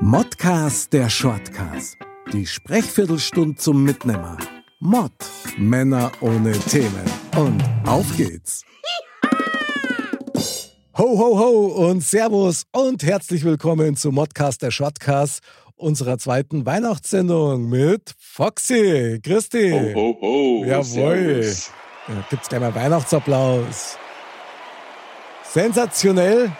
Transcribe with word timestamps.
Modcast 0.00 0.92
der 0.92 1.08
Shortcast. 1.10 1.96
Die 2.32 2.46
Sprechviertelstunde 2.46 3.56
zum 3.56 3.84
Mitnehmer. 3.84 4.38
Mod. 4.80 5.12
Männer 5.56 6.12
ohne 6.20 6.52
Themen. 6.52 7.04
Und 7.36 7.62
auf 7.86 8.06
geht's. 8.16 8.64
Ho, 10.96 11.18
ho, 11.18 11.38
ho 11.38 11.88
und 11.88 12.02
Servus 12.02 12.64
und 12.72 13.02
herzlich 13.02 13.44
willkommen 13.44 13.96
zu 13.96 14.10
Modcast 14.10 14.62
der 14.62 14.70
Shortcast, 14.70 15.40
unserer 15.76 16.18
zweiten 16.18 16.66
Weihnachtssendung 16.66 17.68
mit 17.68 18.14
Foxy. 18.18 19.20
Christi. 19.22 19.70
Ho, 19.70 19.94
ho, 19.94 20.18
ho. 20.20 20.64
Jawohl. 20.64 21.42
Servus. 21.42 21.70
Ja, 22.08 22.24
gibt's 22.30 22.48
gleich 22.48 22.60
mal 22.60 22.74
Weihnachtsapplaus. 22.74 23.96
Sensationell. 25.44 26.50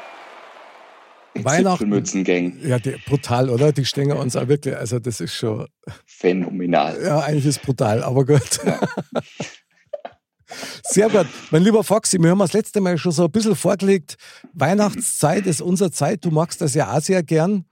Weihnachten. 1.34 1.78
Zipfelmützengang. 1.78 2.58
Ja, 2.62 2.78
die, 2.78 2.96
brutal, 3.06 3.48
oder? 3.50 3.72
Die 3.72 3.84
stehen 3.84 4.10
uns 4.12 4.34
auch 4.36 4.48
wirklich, 4.48 4.76
also 4.76 4.98
das 4.98 5.20
ist 5.20 5.34
schon, 5.34 5.66
Phänomenal. 6.06 7.00
ja, 7.02 7.20
eigentlich 7.20 7.46
ist 7.46 7.62
brutal, 7.62 8.02
aber 8.02 8.24
gut. 8.24 8.42
Sehr 10.82 11.10
gut. 11.10 11.26
Mein 11.50 11.62
lieber 11.62 11.84
Foxy, 11.84 12.18
wir 12.18 12.30
haben 12.30 12.38
das 12.38 12.54
letzte 12.54 12.80
Mal 12.80 12.96
schon 12.96 13.12
so 13.12 13.24
ein 13.24 13.30
bisschen 13.30 13.54
vorgelegt. 13.54 14.16
Weihnachtszeit 14.54 15.46
ist 15.46 15.60
unsere 15.60 15.90
Zeit. 15.90 16.24
Du 16.24 16.30
magst 16.30 16.60
das 16.62 16.72
ja 16.74 16.90
auch 16.96 17.00
sehr 17.02 17.22
gern. 17.22 17.66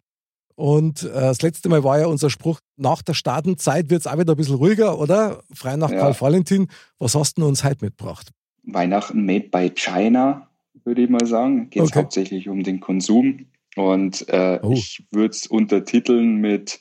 Und 0.56 1.02
äh, 1.02 1.08
das 1.12 1.40
letzte 1.42 1.68
Mal 1.70 1.84
war 1.84 1.98
ja 1.98 2.06
unser 2.06 2.28
Spruch, 2.30 2.60
nach 2.76 3.02
der 3.02 3.14
Stadenzeit 3.14 3.88
wird 3.90 4.00
es 4.00 4.06
auch 4.06 4.18
wieder 4.18 4.34
ein 4.34 4.36
bisschen 4.36 4.56
ruhiger, 4.56 4.98
oder? 4.98 5.42
Frei 5.54 5.76
nach 5.76 5.90
Ja. 5.90 5.98
Karl 6.00 6.20
Valentin. 6.20 6.68
Was 6.98 7.14
hast 7.14 7.36
du 7.36 7.42
denn 7.42 7.48
uns 7.48 7.64
heute 7.64 7.84
mitgebracht? 7.84 8.30
Weihnachten 8.64 9.24
made 9.24 9.48
by 9.50 9.70
China, 9.70 10.48
würde 10.84 11.02
ich 11.02 11.10
mal 11.10 11.26
sagen. 11.26 11.70
Geht 11.70 11.82
es 11.82 11.88
Okay. 11.90 11.98
hauptsächlich 12.00 12.48
um 12.48 12.62
den 12.62 12.80
Konsum. 12.80 13.46
Und 13.76 14.28
äh, 14.28 14.58
Oh. 14.62 14.72
ich 14.72 15.04
würde 15.10 15.30
es 15.30 15.46
untertiteln 15.46 16.36
mit 16.36 16.80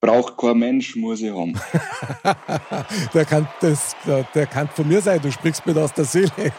Braucht 0.00 0.36
kein 0.38 0.58
Mensch, 0.58 0.94
muss 0.94 1.20
ich 1.20 1.32
haben. 1.32 1.54
der, 3.14 3.24
kann 3.24 3.48
das, 3.60 3.96
der, 4.06 4.22
der 4.32 4.46
kann 4.46 4.68
von 4.68 4.86
mir 4.86 5.00
sein, 5.00 5.20
du 5.20 5.32
sprichst 5.32 5.66
mir 5.66 5.76
aus 5.76 5.92
der 5.92 6.04
Seele. 6.04 6.30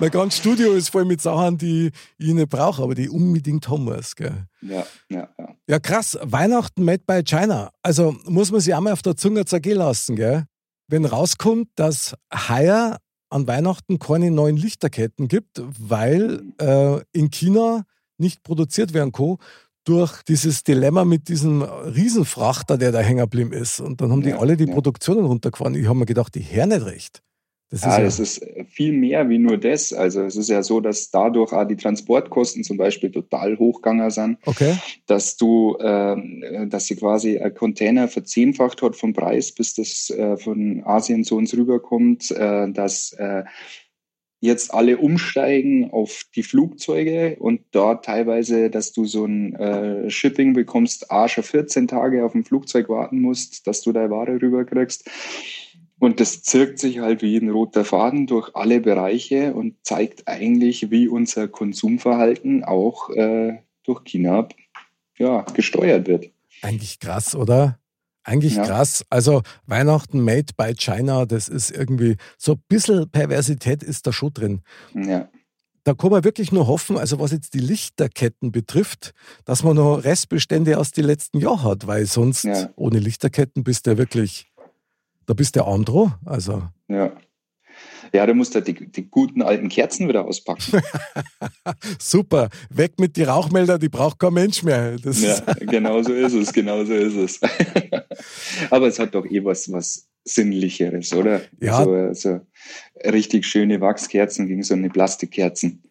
mein 0.00 0.10
ganzes 0.10 0.40
Studio 0.40 0.72
ist 0.72 0.88
voll 0.90 1.04
mit 1.04 1.20
Sachen, 1.20 1.58
die 1.58 1.92
ich 2.18 2.34
nicht 2.34 2.48
brauche, 2.48 2.82
aber 2.82 2.96
die 2.96 3.08
unbedingt 3.08 3.68
haben 3.68 3.84
muss. 3.84 4.16
Gell? 4.16 4.46
Ja, 4.62 4.84
ja, 5.08 5.28
ja. 5.38 5.48
Ja, 5.68 5.78
krass. 5.78 6.18
Weihnachten 6.20 6.82
made 6.84 7.04
by 7.06 7.22
China. 7.22 7.70
Also 7.82 8.16
muss 8.24 8.50
man 8.50 8.60
sich 8.60 8.74
einmal 8.74 8.94
auf 8.94 9.02
der 9.02 9.16
Zunge 9.16 9.44
zergehen 9.44 9.78
lassen, 9.78 10.16
gell? 10.16 10.44
Wenn 10.88 11.04
rauskommt, 11.04 11.68
dass 11.76 12.16
heuer 12.48 12.96
an 13.30 13.46
Weihnachten 13.46 13.98
keine 13.98 14.30
neuen 14.30 14.56
Lichterketten 14.56 15.28
gibt, 15.28 15.62
weil 15.78 16.42
äh, 16.60 17.00
in 17.12 17.30
China 17.30 17.84
nicht 18.18 18.42
produziert 18.42 18.94
werden 18.94 19.12
kann, 19.12 19.36
durch 19.84 20.22
dieses 20.22 20.64
Dilemma 20.64 21.04
mit 21.04 21.28
diesem 21.28 21.62
Riesenfrachter, 21.62 22.76
der 22.76 22.92
da 22.92 22.98
hängen 22.98 23.20
geblieben 23.20 23.52
ist. 23.52 23.80
Und 23.80 24.00
dann 24.00 24.12
haben 24.12 24.22
die 24.22 24.30
Ja, 24.30 24.38
alle 24.38 24.56
die 24.56 24.66
ja. 24.66 24.74
Produktionen 24.74 25.24
runtergefahren. 25.24 25.74
Ich 25.74 25.86
habe 25.86 25.98
mir 25.98 26.06
gedacht, 26.06 26.34
die 26.34 26.42
hören 26.42 26.68
nicht 26.70 26.84
recht. 26.84 27.22
Das 27.70 27.80
ist 27.80 27.86
Ja, 27.86 27.98
ja, 27.98 28.04
das 28.04 28.18
ist 28.18 28.46
viel 28.70 28.92
mehr 28.92 29.28
wie 29.28 29.38
nur 29.38 29.58
das. 29.58 29.92
Also 29.92 30.22
es 30.22 30.36
ist 30.36 30.48
ja 30.48 30.62
so, 30.62 30.80
dass 30.80 31.10
dadurch 31.10 31.52
auch 31.52 31.66
die 31.66 31.76
Transportkosten 31.76 32.64
zum 32.64 32.78
Beispiel 32.78 33.10
total 33.10 33.58
hochgegangen 33.58 34.10
sind. 34.10 34.38
okay. 34.46 34.76
dass 35.06 35.36
du, 35.36 35.76
ähm, 35.80 36.68
dass 36.70 36.86
sie 36.86 36.96
quasi 36.96 37.38
ein 37.38 37.54
Container 37.54 38.08
verzehnfacht 38.08 38.80
hat 38.82 38.96
vom 38.96 39.12
Preis, 39.12 39.52
bis 39.52 39.74
das 39.74 40.10
äh, 40.10 40.36
von 40.36 40.82
Asien 40.84 41.24
zu 41.24 41.36
uns 41.36 41.54
rüberkommt, 41.54 42.30
äh, 42.30 42.70
dass 42.70 43.12
äh, 43.12 43.44
jetzt 44.40 44.72
alle 44.72 44.98
umsteigen 44.98 45.90
auf 45.90 46.24
die 46.34 46.42
Flugzeuge 46.42 47.36
und 47.40 47.60
dort 47.72 48.04
teilweise, 48.04 48.70
dass 48.70 48.92
du 48.92 49.04
so 49.04 49.24
ein 49.24 49.54
äh, 49.56 50.10
Shipping 50.10 50.52
bekommst, 50.52 51.10
A, 51.10 51.28
schon 51.28 51.44
14 51.44 51.88
Tage 51.88 52.24
auf 52.24 52.32
dem 52.32 52.44
Flugzeug 52.44 52.88
warten 52.88 53.20
musst, 53.20 53.66
dass 53.66 53.82
du 53.82 53.92
deine 53.92 54.10
Ware 54.10 54.40
rüberkriegst. 54.40 55.10
Und 56.00 56.20
das 56.20 56.42
zirkt 56.42 56.78
sich 56.78 57.00
halt 57.00 57.22
wie 57.22 57.36
ein 57.36 57.50
roter 57.50 57.84
Faden 57.84 58.26
durch 58.26 58.54
alle 58.54 58.80
Bereiche 58.80 59.52
und 59.54 59.74
zeigt 59.82 60.28
eigentlich, 60.28 60.90
wie 60.90 61.08
unser 61.08 61.48
Konsumverhalten 61.48 62.62
auch 62.64 63.10
äh, 63.10 63.58
durch 63.84 64.04
China 64.04 64.46
ja, 65.16 65.42
gesteuert 65.54 66.06
wird. 66.06 66.30
Eigentlich 66.62 67.00
krass, 67.00 67.34
oder? 67.34 67.78
Eigentlich 68.22 68.56
Ja. 68.56 68.64
krass. 68.64 69.04
Also 69.10 69.42
Weihnachten 69.66 70.20
made 70.20 70.52
by 70.56 70.74
China, 70.74 71.24
das 71.26 71.48
ist 71.48 71.70
irgendwie 71.70 72.16
so 72.36 72.52
ein 72.52 72.62
bisschen 72.68 73.10
Perversität 73.10 73.82
ist 73.82 74.06
da 74.06 74.12
schon 74.12 74.32
drin. 74.34 74.60
Ja, 74.94 75.28
Da 75.84 75.94
kann 75.94 76.10
man 76.10 76.22
wirklich 76.22 76.52
nur 76.52 76.66
hoffen, 76.66 76.98
also 76.98 77.18
was 77.18 77.30
jetzt 77.32 77.54
die 77.54 77.60
Lichterketten 77.60 78.52
betrifft, 78.52 79.14
dass 79.46 79.62
man 79.64 79.76
noch 79.76 80.04
Restbestände 80.04 80.76
aus 80.78 80.92
den 80.92 81.04
letzten 81.04 81.38
Jahren 81.38 81.62
hat, 81.62 81.86
weil 81.86 82.04
sonst 82.04 82.44
Ja. 82.44 82.68
ohne 82.76 82.98
Lichterketten 82.98 83.64
bist 83.64 83.86
du 83.86 83.92
ja 83.92 83.98
wirklich, 83.98 84.47
da 85.28 85.34
bist 85.34 85.56
du 85.56 85.64
arm 85.64 85.84
dran. 85.84 86.14
Also 86.24 86.62
ja. 86.88 87.12
Ja, 88.14 88.24
du 88.24 88.32
musst 88.32 88.54
halt 88.54 88.66
die, 88.66 88.90
die 88.90 89.10
guten 89.10 89.42
alten 89.42 89.68
Kerzen 89.68 90.08
wieder 90.08 90.24
auspacken. 90.24 90.80
super, 91.98 92.48
weg 92.70 92.98
mit 92.98 93.16
die 93.16 93.24
Rauchmelder, 93.24 93.78
die 93.78 93.90
braucht 93.90 94.18
kein 94.18 94.32
Mensch 94.32 94.62
mehr. 94.62 94.96
Das 94.96 95.20
ja, 95.20 95.38
genau 95.60 96.02
so 96.02 96.14
ist 96.14 96.32
es, 96.32 96.50
genau 96.54 96.82
so 96.86 96.94
ist 96.94 97.14
es. 97.14 97.40
Aber 98.70 98.86
es 98.86 98.98
hat 98.98 99.14
doch 99.14 99.26
eh 99.26 99.44
was, 99.44 99.70
was 99.70 100.08
Sinnlicheres, 100.24 101.12
oder? 101.12 101.42
Ja. 101.60 101.84
So, 101.84 102.14
so 102.14 102.40
richtig 103.04 103.44
schöne 103.44 103.82
Wachskerzen 103.82 104.48
gegen 104.48 104.62
so 104.62 104.72
eine 104.72 104.88
Plastikkerzen. 104.88 105.82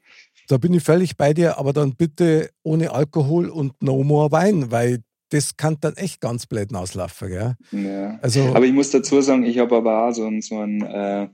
da 0.47 0.57
bin 0.57 0.73
ich 0.73 0.83
völlig 0.83 1.17
bei 1.17 1.35
dir, 1.35 1.59
aber 1.59 1.71
dann 1.71 1.95
bitte 1.95 2.49
ohne 2.63 2.91
Alkohol 2.91 3.49
und 3.49 3.73
no 3.83 4.03
more 4.03 4.31
Wein, 4.31 4.71
weil 4.71 5.03
das 5.29 5.57
kann 5.57 5.77
dann 5.81 5.95
echt 5.95 6.21
ganz 6.21 6.45
blöd 6.45 6.73
auslaufen. 6.73 7.29
Gell? 7.29 7.55
Ja. 7.71 8.19
Also, 8.21 8.41
Aber 8.53 8.65
ich 8.65 8.73
muss 8.73 8.91
dazu 8.91 9.21
sagen, 9.21 9.43
ich 9.43 9.59
habe 9.59 9.75
aber 9.75 10.07
auch 10.07 10.11
so 10.11 10.25
einen, 10.25 10.41
so 10.41 10.59
einen 10.59 10.81
äh, 10.81 11.27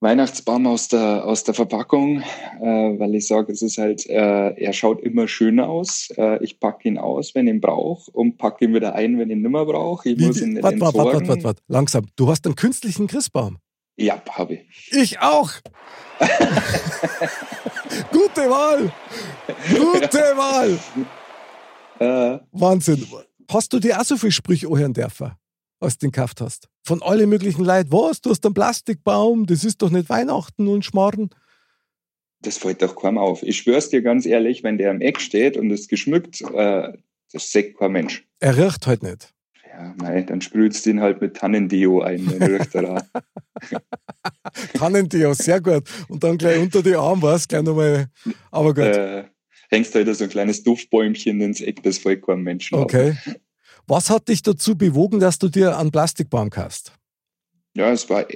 Weihnachtsbaum 0.00 0.66
aus 0.66 0.88
der, 0.88 1.24
aus 1.24 1.44
der 1.44 1.54
Verpackung, 1.54 2.20
äh, 2.60 2.98
weil 2.98 3.14
ich 3.14 3.26
sage, 3.26 3.50
es 3.52 3.62
ist 3.62 3.78
halt, 3.78 4.06
äh, 4.06 4.50
er 4.50 4.72
schaut 4.74 5.00
immer 5.00 5.26
schön 5.26 5.58
aus. 5.58 6.10
Äh, 6.18 6.44
ich 6.44 6.60
packe 6.60 6.86
ihn 6.88 6.98
aus, 6.98 7.34
wenn 7.34 7.46
ich 7.46 7.54
ihn 7.54 7.60
brauche 7.60 8.10
und 8.10 8.36
packe 8.36 8.66
ihn 8.66 8.74
wieder 8.74 8.94
ein, 8.94 9.18
wenn 9.18 9.30
ich 9.30 9.36
ihn 9.36 9.42
nimmer 9.42 9.64
brauche. 9.64 10.10
Ich 10.10 10.18
wie, 10.18 10.26
muss 10.26 10.40
ihn 10.40 10.50
nicht 10.50 10.62
warte, 10.62 10.80
warte, 10.80 10.98
warte, 10.98 11.10
entsorgen. 11.10 11.28
warte, 11.28 11.44
warte, 11.44 11.62
langsam. 11.68 12.06
Du 12.16 12.28
hast 12.28 12.44
einen 12.44 12.56
künstlichen 12.56 13.06
Christbaum. 13.06 13.58
Ja, 13.96 14.22
habe 14.30 14.54
ich. 14.54 14.92
Ich 14.92 15.18
auch. 15.20 15.50
Gute 18.12 18.50
Wahl. 18.50 18.92
Gute 19.70 20.18
Wahl. 20.36 20.78
Äh, 21.98 22.38
Wahnsinn. 22.52 23.06
Hast 23.50 23.72
du 23.72 23.78
dir 23.78 24.00
auch 24.00 24.04
so 24.04 24.16
viel 24.16 24.32
Sprüche 24.32 24.68
anhören 24.68 24.92
dürfen, 24.92 25.32
als 25.80 25.98
du 25.98 26.06
den 26.06 26.12
gekauft 26.12 26.40
hast? 26.40 26.68
Von 26.84 27.02
allen 27.02 27.28
möglichen 27.28 27.64
Leuten. 27.64 27.92
Was? 27.92 28.20
Du 28.20 28.30
hast 28.30 28.44
einen 28.44 28.54
Plastikbaum, 28.54 29.46
das 29.46 29.64
ist 29.64 29.82
doch 29.82 29.90
nicht 29.90 30.08
Weihnachten 30.08 30.68
und 30.68 30.84
Schmarrn. 30.84 31.30
das 32.42 32.58
fällt 32.58 32.82
doch 32.82 32.94
kaum 32.94 33.18
auf. 33.18 33.42
Ich 33.42 33.58
schwör's 33.58 33.88
dir 33.88 34.02
ganz 34.02 34.26
ehrlich, 34.26 34.62
wenn 34.62 34.78
der 34.78 34.90
im 34.90 35.00
Eck 35.00 35.20
steht 35.20 35.56
und 35.56 35.70
ist 35.70 35.88
geschmückt, 35.88 36.42
äh, 36.42 36.92
das 37.32 37.50
sagt 37.50 37.78
kein 37.78 37.92
Mensch. 37.92 38.26
Er 38.40 38.56
riecht 38.56 38.86
halt 38.86 39.02
nicht. 39.02 39.32
Ja, 39.68 39.94
mei, 39.98 40.22
dann 40.22 40.40
sprüht's 40.40 40.82
den 40.82 41.00
halt 41.00 41.20
mit 41.20 41.36
Tannendio 41.36 42.02
ein, 42.02 42.24
dann 42.26 42.42
riecht 42.50 42.74
er 42.74 42.82
da. 42.82 43.06
Tannentio, 44.74 45.34
sehr 45.34 45.60
gut. 45.60 45.84
Und 46.08 46.22
dann 46.24 46.38
gleich 46.38 46.60
unter 46.60 46.82
die 46.82 46.94
Arme 46.94 47.22
was, 47.22 47.46
gleich 47.48 47.62
nochmal. 47.62 48.06
Aber 48.50 48.72
gut. 48.74 48.84
äh, 48.84 49.24
hängst 49.70 49.94
halt 49.94 50.14
so 50.14 50.24
ein 50.24 50.30
kleines 50.30 50.62
Duftbäumchen 50.62 51.40
ins 51.40 51.60
Eck, 51.60 51.82
das 51.82 51.98
fällt 51.98 52.24
keinem 52.24 52.42
Menschen 52.42 52.76
auf. 52.78 52.84
Okay. 52.84 53.14
Was 53.86 54.10
hat 54.10 54.28
dich 54.28 54.42
dazu 54.42 54.76
bewogen, 54.76 55.20
dass 55.20 55.38
du 55.38 55.48
dir 55.48 55.78
einen 55.78 55.92
Plastikbaum 55.92 56.50
kaufst? 56.50 56.92
Ja, 57.76 57.92
es 57.92 58.08
war, 58.08 58.26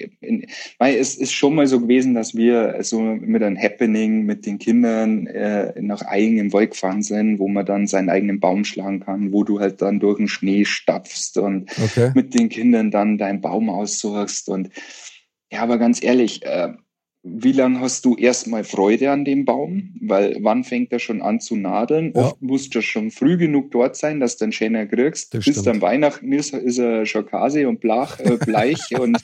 weil 0.78 0.94
es 0.96 1.16
ist 1.16 1.32
schon 1.32 1.54
mal 1.54 1.66
so 1.66 1.80
gewesen, 1.80 2.12
dass 2.12 2.34
wir 2.34 2.76
so 2.82 3.00
mit 3.00 3.42
einem 3.42 3.56
Happening 3.56 4.26
mit 4.26 4.44
den 4.44 4.58
Kindern 4.58 5.26
äh, 5.28 5.72
nach 5.80 6.02
Eigen 6.02 6.36
im 6.36 6.52
Wald 6.52 6.72
gefahren 6.72 7.02
sind, 7.02 7.38
wo 7.38 7.48
man 7.48 7.64
dann 7.64 7.86
seinen 7.86 8.10
eigenen 8.10 8.38
Baum 8.38 8.66
schlagen 8.66 9.00
kann, 9.00 9.32
wo 9.32 9.42
du 9.42 9.58
halt 9.58 9.80
dann 9.80 9.98
durch 9.98 10.18
den 10.18 10.28
Schnee 10.28 10.66
stapfst 10.66 11.38
und 11.38 11.70
Okay. 11.82 12.12
mit 12.14 12.34
den 12.34 12.50
Kindern 12.50 12.90
dann 12.90 13.16
deinen 13.16 13.40
Baum 13.40 13.70
aussuchst 13.70 14.50
und 14.50 14.68
ja, 15.50 15.62
aber 15.62 15.78
ganz 15.78 16.02
ehrlich, 16.02 16.44
äh, 16.44 16.74
wie 17.22 17.52
lange 17.52 17.80
hast 17.80 18.06
du 18.06 18.16
erstmal 18.16 18.64
Freude 18.64 19.10
an 19.10 19.26
dem 19.26 19.44
Baum? 19.44 19.94
Weil 20.00 20.38
wann 20.40 20.64
fängt 20.64 20.90
er 20.92 20.98
schon 20.98 21.20
an 21.20 21.38
zu 21.38 21.54
nadeln? 21.54 22.12
Ja. 22.14 22.22
Oft 22.22 22.40
musst 22.40 22.74
du 22.74 22.80
schon 22.80 23.10
früh 23.10 23.36
genug 23.36 23.70
dort 23.72 23.96
sein, 23.96 24.20
dass 24.20 24.38
du 24.38 24.44
einen 24.44 24.52
schöner 24.52 24.86
kriegst. 24.86 25.34
Das 25.34 25.44
Bis 25.44 25.54
stimmt. 25.54 25.66
dann 25.66 25.82
Weihnachten 25.82 26.32
ist, 26.32 26.54
ist 26.54 26.78
er 26.78 27.04
schon 27.04 27.26
kasi 27.26 27.66
und 27.66 27.80
blach, 27.80 28.18
äh, 28.20 28.38
bleich 28.38 28.80
und 28.98 29.18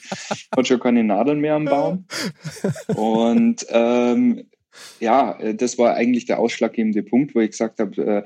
hat 0.55 0.67
schon 0.67 0.81
keine 0.81 1.05
Nadeln 1.05 1.41
mehr 1.41 1.55
am 1.55 1.65
Baum. 1.65 2.05
Und 2.95 3.67
ähm, 3.71 4.45
ja, 5.01 5.39
das 5.55 5.79
war 5.79 5.95
eigentlich 5.95 6.27
der 6.27 6.39
ausschlaggebende 6.39 7.03
Punkt, 7.03 7.35
wo 7.35 7.41
ich 7.41 7.53
gesagt 7.53 7.81
habe, 7.81 8.03
äh, 8.03 8.23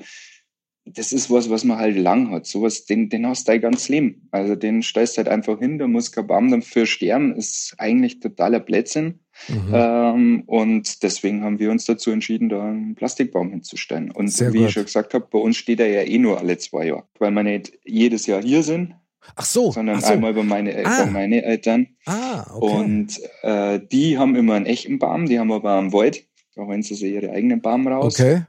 das 0.85 1.11
ist 1.11 1.29
was, 1.29 1.49
was 1.49 1.63
man 1.63 1.77
halt 1.77 1.95
lang 1.95 2.31
hat. 2.31 2.45
Sowas, 2.45 2.85
den, 2.85 3.09
den 3.09 3.27
hast 3.27 3.47
du 3.47 3.51
dein 3.51 3.61
ganz 3.61 3.87
Leben. 3.87 4.27
Also 4.31 4.55
den 4.55 4.81
stellst 4.81 5.15
du 5.15 5.19
halt 5.19 5.29
einfach 5.29 5.59
hin, 5.59 5.77
da 5.77 5.87
muss 5.87 6.11
kein 6.11 6.27
Baum 6.27 6.51
dafür 6.51 6.85
sterben, 6.85 7.35
ist 7.35 7.75
eigentlich 7.77 8.19
totaler 8.19 8.59
Blödsinn. 8.59 9.19
Mhm. 9.47 9.71
Ähm, 9.73 10.43
und 10.45 11.03
deswegen 11.03 11.43
haben 11.43 11.59
wir 11.59 11.71
uns 11.71 11.85
dazu 11.85 12.11
entschieden, 12.11 12.49
da 12.49 12.63
einen 12.63 12.95
Plastikbaum 12.95 13.49
hinzustellen. 13.49 14.11
Und 14.11 14.29
Sehr 14.29 14.53
wie 14.53 14.59
gut. 14.59 14.67
ich 14.67 14.73
schon 14.73 14.85
gesagt 14.85 15.13
habe, 15.13 15.27
bei 15.29 15.39
uns 15.39 15.57
steht 15.57 15.79
er 15.79 15.87
ja 15.87 16.01
eh 16.01 16.17
nur 16.17 16.39
alle 16.39 16.57
zwei 16.57 16.87
Jahre, 16.87 17.03
weil 17.19 17.31
wir 17.31 17.43
nicht 17.43 17.73
jedes 17.83 18.27
Jahr 18.27 18.41
hier 18.41 18.63
sind. 18.63 18.95
Ach 19.35 19.45
so. 19.45 19.71
Sondern 19.71 19.97
ach 19.97 20.01
so. 20.01 20.13
einmal 20.13 20.33
bei, 20.33 20.43
meine, 20.43 20.85
ah. 20.85 21.05
bei 21.05 21.11
meine 21.11 21.43
Eltern. 21.43 21.87
Ah, 22.05 22.45
okay. 22.55 22.75
Und 22.75 23.19
äh, 23.43 23.79
die 23.91 24.17
haben 24.17 24.35
immer 24.35 24.55
einen 24.55 24.65
echten 24.65 24.99
Baum, 24.99 25.27
die 25.27 25.39
haben 25.39 25.51
aber 25.51 25.71
am 25.71 25.93
Wald. 25.93 26.25
Da 26.55 26.63
holen 26.63 26.83
sie 26.83 26.95
sich 26.95 27.13
ihre 27.13 27.31
eigenen 27.31 27.61
Baum 27.61 27.87
raus. 27.87 28.19
Okay. 28.19 28.43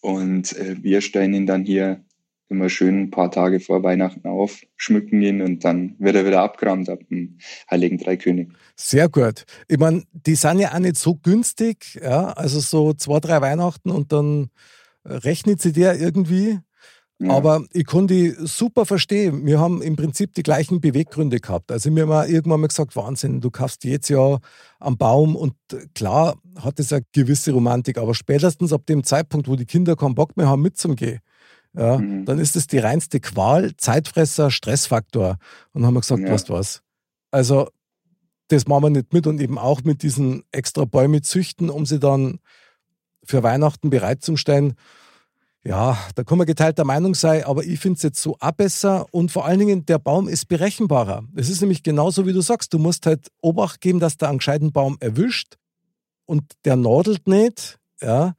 Und 0.00 0.56
äh, 0.56 0.76
wir 0.82 1.00
stellen 1.00 1.34
ihn 1.34 1.46
dann 1.46 1.64
hier 1.64 2.04
immer 2.48 2.68
schön 2.68 3.02
ein 3.02 3.10
paar 3.10 3.30
Tage 3.30 3.60
vor 3.60 3.82
Weihnachten 3.82 4.26
auf, 4.26 4.62
schmücken 4.76 5.20
ihn 5.22 5.42
und 5.42 5.64
dann 5.64 5.94
wird 5.98 6.16
er 6.16 6.26
wieder 6.26 6.42
abgerammt 6.42 6.88
ab 6.88 7.00
dem 7.10 7.38
Heiligen 7.70 7.98
Dreikönig. 7.98 8.48
Sehr 8.76 9.08
gut. 9.08 9.44
Ich 9.68 9.78
meine, 9.78 10.04
die 10.12 10.34
sind 10.34 10.60
ja 10.60 10.72
auch 10.74 10.78
nicht 10.78 10.96
so 10.96 11.14
günstig, 11.16 11.98
ja, 12.02 12.28
also 12.28 12.60
so 12.60 12.92
zwei, 12.94 13.20
drei 13.20 13.40
Weihnachten 13.40 13.90
und 13.90 14.12
dann 14.12 14.50
rechnet 15.04 15.60
sie 15.60 15.72
der 15.72 15.98
irgendwie. 15.98 16.58
Ja. 17.20 17.30
Aber 17.30 17.64
ich 17.72 17.84
konnte 17.84 18.14
die 18.14 18.34
super 18.38 18.86
verstehen. 18.86 19.44
Wir 19.44 19.58
haben 19.58 19.82
im 19.82 19.96
Prinzip 19.96 20.34
die 20.34 20.44
gleichen 20.44 20.80
Beweggründe 20.80 21.40
gehabt. 21.40 21.72
Also 21.72 21.90
mir 21.90 22.06
haben 22.06 22.30
irgendwann 22.30 22.60
mal 22.60 22.68
gesagt, 22.68 22.94
Wahnsinn, 22.94 23.40
du 23.40 23.50
kaufst 23.50 23.82
jetzt 23.82 24.08
ja 24.08 24.38
am 24.78 24.96
Baum 24.96 25.34
und 25.34 25.54
klar 25.96 26.36
hat 26.60 26.78
es 26.78 26.92
eine 26.92 27.02
gewisse 27.12 27.50
Romantik, 27.50 27.98
aber 27.98 28.14
spätestens 28.14 28.72
ab 28.72 28.86
dem 28.86 29.02
Zeitpunkt, 29.02 29.48
wo 29.48 29.56
die 29.56 29.66
Kinder 29.66 29.96
keinen 29.96 30.14
Bock 30.14 30.36
mehr 30.36 30.46
haben 30.46 30.62
mitzugehen, 30.62 31.18
ja, 31.78 31.98
mhm. 31.98 32.24
dann 32.24 32.38
ist 32.40 32.56
es 32.56 32.66
die 32.66 32.78
reinste 32.78 33.20
Qual, 33.20 33.76
Zeitfresser, 33.76 34.50
Stressfaktor. 34.50 35.38
Und 35.72 35.82
dann 35.82 35.86
haben 35.86 35.94
wir 35.94 36.00
gesagt, 36.00 36.22
ja. 36.22 36.30
weißt 36.30 36.50
was? 36.50 36.82
Also, 37.30 37.68
das 38.48 38.66
machen 38.66 38.84
wir 38.84 38.90
nicht 38.90 39.12
mit 39.12 39.26
und 39.26 39.40
eben 39.40 39.58
auch 39.58 39.84
mit 39.84 40.02
diesen 40.02 40.42
extra 40.50 40.84
Bäume 40.84 41.22
züchten, 41.22 41.70
um 41.70 41.86
sie 41.86 42.00
dann 42.00 42.40
für 43.22 43.42
Weihnachten 43.42 43.90
bereitzustellen. 43.90 44.74
Ja, 45.62 45.98
da 46.14 46.24
kann 46.24 46.38
man 46.38 46.46
geteilter 46.46 46.84
Meinung 46.84 47.14
sein, 47.14 47.44
aber 47.44 47.64
ich 47.64 47.78
finde 47.78 47.98
es 47.98 48.02
jetzt 48.02 48.22
so 48.22 48.36
auch 48.40 48.52
besser 48.52 49.06
und 49.12 49.30
vor 49.30 49.44
allen 49.44 49.58
Dingen, 49.58 49.86
der 49.86 49.98
Baum 49.98 50.26
ist 50.26 50.48
berechenbarer. 50.48 51.24
Es 51.36 51.50
ist 51.50 51.60
nämlich 51.60 51.82
genauso, 51.82 52.26
wie 52.26 52.32
du 52.32 52.40
sagst, 52.40 52.72
du 52.72 52.78
musst 52.78 53.06
halt 53.06 53.28
Obacht 53.40 53.80
geben, 53.80 54.00
dass 54.00 54.16
der 54.16 54.30
einen 54.30 54.38
gescheiten 54.38 54.72
Baum 54.72 54.96
erwischt 55.00 55.56
und 56.26 56.44
der 56.64 56.76
nadelt 56.76 57.28
nicht, 57.28 57.78
ja, 58.00 58.34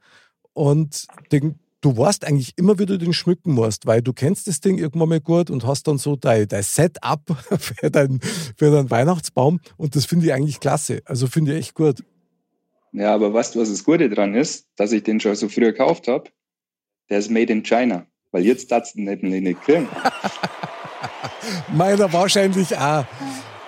und 0.54 1.06
den, 1.30 1.58
du 1.80 1.96
weißt 1.96 2.26
eigentlich 2.26 2.52
immer, 2.56 2.78
wie 2.78 2.86
du 2.86 2.98
den 2.98 3.12
schmücken 3.12 3.52
musst, 3.52 3.86
weil 3.86 4.02
du 4.02 4.12
kennst 4.12 4.46
das 4.46 4.60
Ding 4.60 4.78
irgendwann 4.78 5.08
mal 5.08 5.20
gut 5.20 5.50
und 5.50 5.66
hast 5.66 5.88
dann 5.88 5.98
so 5.98 6.16
dein, 6.16 6.46
dein 6.48 6.62
Setup 6.62 7.20
für, 7.58 7.90
dein, 7.90 8.20
für 8.56 8.70
deinen 8.70 8.90
Weihnachtsbaum 8.90 9.60
und 9.76 9.96
das 9.96 10.06
finde 10.06 10.26
ich 10.26 10.32
eigentlich 10.32 10.60
klasse. 10.60 11.02
Also 11.04 11.26
finde 11.26 11.52
ich 11.52 11.58
echt 11.58 11.74
gut. 11.74 12.04
Ja, 12.92 13.14
aber 13.14 13.32
weißt 13.32 13.54
du, 13.54 13.60
was 13.60 13.70
das 13.70 13.84
Gute 13.84 14.10
dran 14.10 14.34
ist, 14.34 14.66
dass 14.76 14.92
ich 14.92 15.02
den 15.02 15.20
schon 15.20 15.34
so 15.36 15.48
früh 15.48 15.60
gekauft 15.60 16.08
habe? 16.08 16.30
Der 17.08 17.18
ist 17.18 17.30
made 17.30 17.52
in 17.52 17.62
China, 17.62 18.06
weil 18.32 18.44
jetzt 18.44 18.70
darfst 18.70 18.96
du 18.96 19.02
nicht, 19.02 19.22
nicht 19.22 19.62
kriegen. 19.62 19.88
Meiner 21.72 22.12
wahrscheinlich 22.12 22.76
auch. 22.76 23.04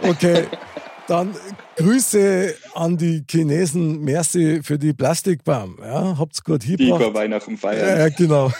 Okay. 0.02 0.46
Dann 1.08 1.34
Grüße 1.82 2.54
an 2.74 2.96
die 2.96 3.24
Chinesen. 3.28 4.00
Merci 4.02 4.60
für 4.62 4.78
die 4.78 4.92
Plastikbaum. 4.92 5.78
Ja, 5.80 6.16
habt's 6.16 6.44
gut 6.44 6.62
hingebracht. 6.62 7.02
Die 7.10 7.14
Weihnachten 7.14 7.58
feiern. 7.58 7.98
Ja, 7.98 8.08
genau. 8.08 8.52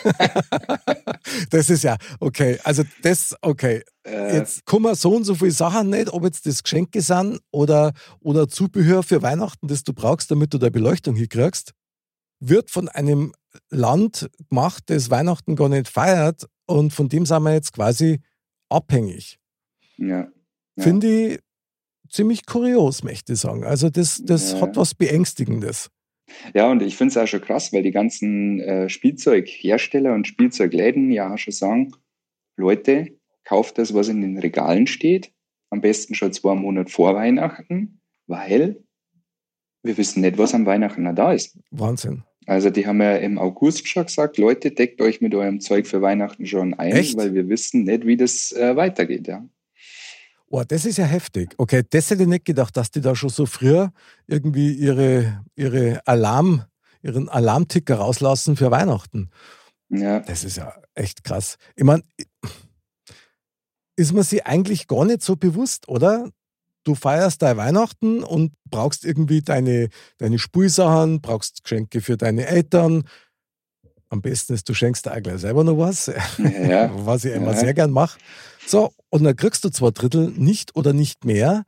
das 1.51 1.71
ist 1.71 1.85
ja, 1.85 1.97
okay. 2.19 2.59
Also 2.65 2.83
das, 3.03 3.37
okay. 3.41 3.83
Äh, 4.05 4.39
jetzt 4.39 4.65
kommen 4.65 4.93
so 4.97 5.15
und 5.15 5.25
so 5.25 5.37
viele 5.37 5.53
Sachen 5.53 5.91
nicht, 5.91 6.13
ob 6.13 6.25
jetzt 6.25 6.47
das 6.47 6.65
Geschenke 6.65 7.01
sind 7.01 7.39
oder, 7.53 7.93
oder 8.21 8.49
Zubehör 8.49 9.05
für 9.05 9.23
Weihnachten, 9.23 9.69
das 9.69 9.85
du 9.85 9.93
brauchst, 9.93 10.31
damit 10.33 10.53
du 10.53 10.59
da 10.59 10.69
Beleuchtung 10.71 11.15
hinkriegst, 11.15 11.73
wird 12.41 12.71
von 12.71 12.89
einem 12.89 13.33
Land 13.71 14.31
gemacht, 14.49 14.83
das 14.87 15.11
Weihnachten 15.11 15.55
gar 15.55 15.69
nicht 15.69 15.89
feiert 15.89 16.49
und 16.67 16.93
von 16.93 17.09
dem 17.09 17.25
sind 17.25 17.45
wir 17.45 17.53
jetzt 17.53 17.73
quasi 17.73 18.21
abhängig. 18.69 19.39
Ja. 19.97 20.29
ja. 20.77 20.83
Finde 20.83 21.07
ich 21.07 21.39
ziemlich 22.13 22.47
kurios, 22.47 23.03
möchte 23.03 23.33
ich 23.33 23.41
sagen. 23.41 23.65
Also 23.65 23.91
das, 23.91 24.23
das 24.25 24.53
ja. 24.53 24.61
hat 24.61 24.77
was 24.77 24.95
Beängstigendes. 24.95 25.91
Ja, 26.55 26.71
und 26.71 26.83
ich 26.83 26.97
finde 26.97 27.11
es 27.11 27.17
auch 27.17 27.27
schon 27.27 27.41
krass, 27.41 27.73
weil 27.73 27.83
die 27.83 27.91
ganzen 27.91 28.61
äh, 28.61 28.89
Spielzeughersteller 28.89 30.15
und 30.15 30.27
Spielzeugläden 30.27 31.11
ja 31.11 31.37
schon 31.37 31.53
sagen, 31.53 31.93
Leute, 32.57 33.19
kauft 33.45 33.79
das, 33.79 33.93
was 33.93 34.09
in 34.09 34.21
den 34.21 34.39
Regalen 34.39 34.87
steht, 34.87 35.33
am 35.71 35.81
besten 35.81 36.15
schon 36.15 36.33
zwei 36.33 36.55
Monate 36.55 36.93
vor 36.93 37.15
Weihnachten, 37.15 38.01
weil 38.27 38.83
wir 39.83 39.97
wissen 39.97 40.21
nicht, 40.21 40.39
was 40.39 40.55
am 40.55 40.65
Weihnachten 40.65 41.03
noch 41.03 41.15
da 41.15 41.33
ist. 41.33 41.59
Wahnsinn. 41.71 42.23
Also 42.47 42.71
die 42.71 42.87
haben 42.87 43.01
ja 43.01 43.17
im 43.17 43.39
August 43.39 43.89
schon 43.89 44.07
gesagt, 44.07 44.37
Leute, 44.37 44.71
deckt 44.71 45.01
euch 45.01 45.21
mit 45.21 45.35
eurem 45.35 45.61
Zeug 45.61 45.87
für 45.87 46.03
Weihnachten 46.03 46.47
schon 46.47 46.75
ein, 46.75 46.93
Echt? 46.93 47.17
weil 47.17 47.35
wir 47.35 47.49
wissen 47.49 47.85
nicht, 47.85 48.07
wie 48.07 48.17
das 48.17 48.53
äh, 48.53 48.77
weitergeht. 48.77 49.29
Ja. 49.29 49.45
Oh, 50.55 50.65
das 50.69 50.85
ist 50.85 50.99
ja 50.99 51.07
heftig. 51.07 51.55
Okay, 51.57 51.83
das 51.89 52.11
hätte 52.11 52.25
ich 52.25 52.29
nicht 52.29 52.45
gedacht, 52.45 52.77
dass 52.77 52.91
die 52.91 53.01
da 53.01 53.17
schon 53.17 53.31
so 53.31 53.47
früh 53.47 53.87
irgendwie 54.27 54.75
ihre, 54.75 55.43
ihre 55.57 56.07
Alarm, 56.07 56.67
ihren 57.03 57.31
Alarmticker 57.31 57.95
rauslassen 57.97 58.55
für 58.57 58.71
Weihnachten. 58.71 59.31
Ja. 59.89 60.21
Das 60.21 60.45
ist 60.45 60.59
ja 60.59 60.75
echt 60.95 61.25
krass. 61.25 61.57
Ich 61.75 61.85
meine, 61.85 62.03
ist 63.97 64.13
man 64.13 64.25
sich 64.25 64.45
eigentlich 64.45 64.89
gar 64.89 65.07
nicht 65.07 65.23
so 65.23 65.37
bewusst, 65.37 65.89
oder? 65.89 66.29
Du 66.85 66.95
feierst 66.95 67.41
dein 67.41 67.57
Weihnachten 67.57 68.23
und 68.23 68.53
brauchst 68.69 69.07
irgendwie 69.07 69.41
deine, 69.41 69.89
deine 70.19 70.39
Spulsachen, 70.39 71.23
brauchst 71.23 71.65
Geschenke 71.65 72.03
für 72.03 72.19
deine 72.19 72.47
Eltern. 72.47 73.05
Am 74.11 74.21
besten 74.21 74.53
ist, 74.53 74.69
du 74.69 74.75
schenkst 74.75 75.07
dir 75.07 75.19
gleich 75.23 75.41
selber 75.41 75.65
noch 75.65 75.79
was, 75.79 76.13
ja. 76.37 76.91
was 77.07 77.25
ich 77.25 77.33
immer 77.33 77.53
ja. 77.53 77.59
sehr 77.59 77.73
gern 77.73 77.91
mache. 77.91 78.19
So, 78.67 78.93
und 79.11 79.25
dann 79.25 79.37
kriegst 79.37 79.65
du 79.65 79.71
zwei 79.71 79.91
Drittel 79.91 80.33
nicht 80.37 80.77
oder 80.77 80.93
nicht 80.93 81.25
mehr, 81.25 81.65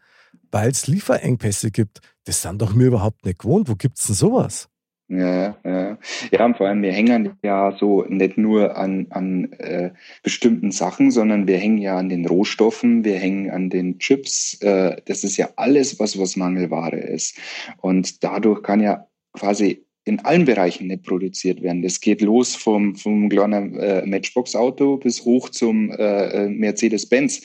weil 0.51 0.71
es 0.71 0.87
Lieferengpässe 0.87 1.71
gibt. 1.71 2.01
Das 2.25 2.43
sind 2.43 2.63
doch 2.63 2.75
mir 2.75 2.87
überhaupt 2.87 3.25
nicht 3.25 3.41
gewohnt. 3.41 3.69
Wo 3.69 3.75
gibt 3.75 3.99
es 3.99 4.07
denn 4.07 4.15
sowas? 4.15 4.69
Ja, 5.09 5.57
ja. 5.65 5.99
Ja, 6.31 6.45
und 6.47 6.57
vor 6.57 6.67
allem, 6.67 6.83
wir 6.83 6.93
hängen 6.93 7.37
ja 7.43 7.77
so 7.79 8.05
nicht 8.09 8.39
nur 8.39 8.77
an, 8.77 9.07
an 9.11 9.53
äh, 9.53 9.91
bestimmten 10.23 10.73
Sachen, 10.73 11.11
sondern 11.11 11.47
wir 11.47 11.59
hängen 11.59 11.79
ja 11.79 11.99
an 11.99 12.09
den 12.09 12.27
Rohstoffen, 12.27 13.05
wir 13.05 13.19
hängen 13.19 13.51
an 13.51 13.69
den 13.69 13.99
Chips. 13.99 14.55
Äh, 14.63 14.97
das 15.05 15.23
ist 15.23 15.37
ja 15.37 15.51
alles, 15.57 16.01
was, 16.01 16.19
was 16.19 16.37
Mangelware 16.37 16.97
ist. 16.97 17.37
Und 17.83 18.25
dadurch 18.25 18.63
kann 18.63 18.81
ja 18.81 19.07
quasi 19.35 19.85
in 20.04 20.20
allen 20.20 20.44
Bereichen 20.44 20.88
nicht 20.88 21.04
produziert 21.04 21.62
werden. 21.62 21.82
Das 21.82 22.00
geht 22.00 22.20
los 22.20 22.54
vom, 22.54 22.94
vom 22.94 23.28
kleinen 23.28 23.78
äh, 23.78 24.04
Matchbox-Auto 24.04 24.99
bis 24.99 25.25
hoch 25.25 25.49
zum 25.49 25.90
äh, 25.90 26.44
äh, 26.44 26.49
Mercedes-Benz. 26.49 27.42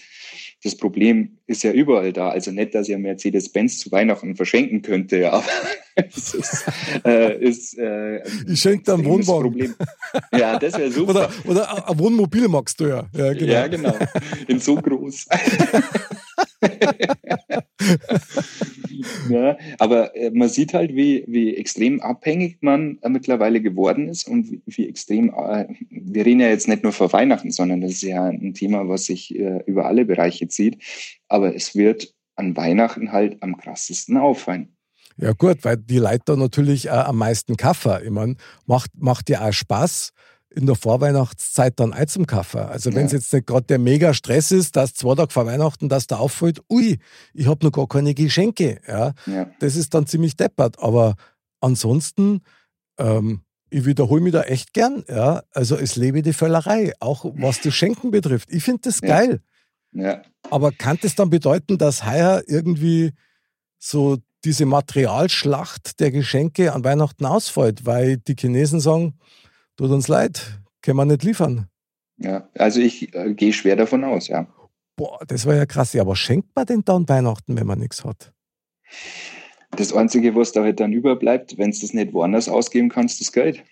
Das 0.61 0.75
Problem 0.75 1.37
ist 1.47 1.63
ja 1.63 1.71
überall 1.71 2.11
da. 2.11 2.29
Also 2.29 2.51
nicht, 2.51 2.75
dass 2.75 2.89
ihr 2.89 2.97
Mercedes-Benz 2.97 3.79
zu 3.79 3.91
Weihnachten 3.93 4.35
verschenken 4.35 4.81
könnte, 4.81 5.19
ja, 5.19 5.31
aber 5.31 5.45
es 5.95 6.33
ist, 6.33 6.65
äh, 7.05 7.41
ist 7.41 7.77
äh, 7.77 8.21
Ich 8.45 8.59
schenke 8.59 8.83
dann 8.83 9.05
Wohnwagen. 9.05 9.43
Problem. 9.43 9.75
Ja, 10.37 10.59
das 10.59 10.77
wäre 10.77 10.91
super. 10.91 11.11
Oder, 11.11 11.29
oder 11.45 11.89
ein 11.89 11.99
Wohnmobil 11.99 12.49
magst 12.49 12.77
du 12.81 12.87
ja. 12.87 13.07
Ja, 13.15 13.33
genau. 13.33 13.53
Ja, 13.53 13.67
genau. 13.67 13.95
In 14.47 14.59
so 14.59 14.75
groß. 14.75 15.27
ja, 19.29 19.57
aber 19.77 20.15
äh, 20.15 20.31
man 20.31 20.49
sieht 20.49 20.73
halt, 20.73 20.95
wie, 20.95 21.23
wie 21.27 21.55
extrem 21.55 22.01
abhängig 22.01 22.57
man 22.61 22.97
äh, 23.01 23.09
mittlerweile 23.09 23.61
geworden 23.61 24.07
ist 24.07 24.27
und 24.27 24.51
wie, 24.51 24.61
wie 24.65 24.87
extrem, 24.87 25.29
äh, 25.29 25.67
wir 25.89 26.25
reden 26.25 26.39
ja 26.39 26.47
jetzt 26.47 26.67
nicht 26.67 26.83
nur 26.83 26.91
vor 26.91 27.11
Weihnachten, 27.13 27.51
sondern 27.51 27.81
das 27.81 27.91
ist 27.91 28.01
ja 28.03 28.25
ein 28.25 28.53
Thema, 28.53 28.87
was 28.87 29.05
sich 29.05 29.35
über 29.65 29.85
alle 29.85 30.05
Bereiche 30.05 30.47
zieht. 30.47 30.77
Aber 31.27 31.55
es 31.55 31.75
wird 31.75 32.13
an 32.35 32.55
Weihnachten 32.55 33.11
halt 33.11 33.41
am 33.41 33.57
krassesten 33.57 34.17
auffallen. 34.17 34.75
Ja 35.17 35.33
gut, 35.33 35.63
weil 35.63 35.77
die 35.77 35.97
Leute 35.97 36.37
natürlich 36.37 36.91
am 36.91 37.17
meisten 37.17 37.57
Kaffee. 37.57 38.03
Ich 38.05 38.09
meine, 38.09 38.35
macht, 38.65 38.91
macht 38.97 39.29
ja 39.29 39.47
auch 39.47 39.51
Spaß, 39.51 40.11
in 40.55 40.65
der 40.65 40.75
Vorweihnachtszeit 40.75 41.79
dann 41.79 41.93
ein 41.93 42.07
zum 42.07 42.25
Kaffee. 42.25 42.67
Also 42.67 42.93
wenn 42.93 43.05
es 43.05 43.11
jetzt 43.11 43.31
nicht 43.33 43.45
gerade 43.47 43.67
der 43.67 43.77
mega 43.79 44.13
Stress 44.13 44.51
ist, 44.51 44.75
dass 44.75 44.93
zwei 44.93 45.15
Tage 45.15 45.31
vor 45.31 45.45
Weihnachten, 45.45 45.89
dass 45.89 46.07
da 46.07 46.17
auffällt, 46.17 46.61
ui, 46.71 46.97
ich 47.33 47.47
habe 47.47 47.63
noch 47.65 47.71
gar 47.71 47.87
keine 47.87 48.13
Geschenke. 48.15 48.81
Ja, 48.87 49.13
Ja. 49.27 49.49
das 49.59 49.75
ist 49.75 49.93
dann 49.93 50.07
ziemlich 50.07 50.35
deppert. 50.35 50.79
Aber 50.79 51.15
ansonsten, 51.61 52.41
ähm, 52.97 53.41
ich 53.69 53.85
wiederhole 53.85 54.21
mich 54.21 54.33
da 54.33 54.41
echt 54.41 54.73
gern. 54.73 55.03
Ja, 55.07 55.43
also 55.53 55.75
es 55.75 55.95
lebe 55.95 56.23
die 56.23 56.33
Völlerei, 56.33 56.93
auch 56.99 57.25
was 57.37 57.61
das 57.61 57.75
Schenken 57.75 58.09
betrifft. 58.09 58.49
Ich 58.51 58.63
finde 58.63 58.81
das 58.85 59.01
Ja. 59.01 59.07
geil. 59.07 59.41
Ja. 59.91 60.21
Aber 60.49 60.71
kann 60.71 60.97
das 61.01 61.13
dann 61.15 61.29
bedeuten, 61.29 61.77
dass 61.77 62.05
heuer 62.05 62.41
irgendwie 62.47 63.11
so 63.77 64.17
diese 64.45 64.65
Materialschlacht 64.65 65.99
der 65.99 66.11
Geschenke 66.11 66.73
an 66.73 66.83
Weihnachten 66.83 67.25
ausfällt, 67.25 67.85
weil 67.85 68.17
die 68.17 68.35
Chinesen 68.35 68.79
sagen, 68.79 69.15
tut 69.79 69.91
uns 69.91 70.09
leid, 70.09 70.59
können 70.81 70.97
wir 70.97 71.05
nicht 71.05 71.23
liefern. 71.23 71.69
ja. 72.17 72.49
Also 72.55 72.81
ich 72.81 73.15
äh, 73.15 73.33
gehe 73.33 73.53
schwer 73.53 73.77
davon 73.77 74.03
aus, 74.03 74.27
ja. 74.27 74.45
Boah, 74.97 75.19
das 75.25 75.45
war 75.45 75.55
ja 75.55 75.65
krass. 75.65 75.93
Ja, 75.93 76.01
aber 76.01 76.17
schenkt 76.17 76.53
man 76.53 76.65
denn 76.65 76.83
dann 76.83 77.07
Weihnachten, 77.07 77.55
wenn 77.57 77.65
man 77.65 77.79
nichts 77.79 78.03
hat? 78.03 78.33
Das 79.71 79.93
Einzige, 79.93 80.35
was 80.35 80.51
da 80.51 80.63
halt 80.63 80.81
dann 80.81 80.91
überbleibt, 80.91 81.57
wenn 81.57 81.71
du 81.71 81.79
das 81.79 81.93
nicht 81.93 82.11
woanders 82.11 82.49
ausgeben 82.49 82.89
kannst, 82.89 83.21
das 83.21 83.31
Geld. 83.31 83.63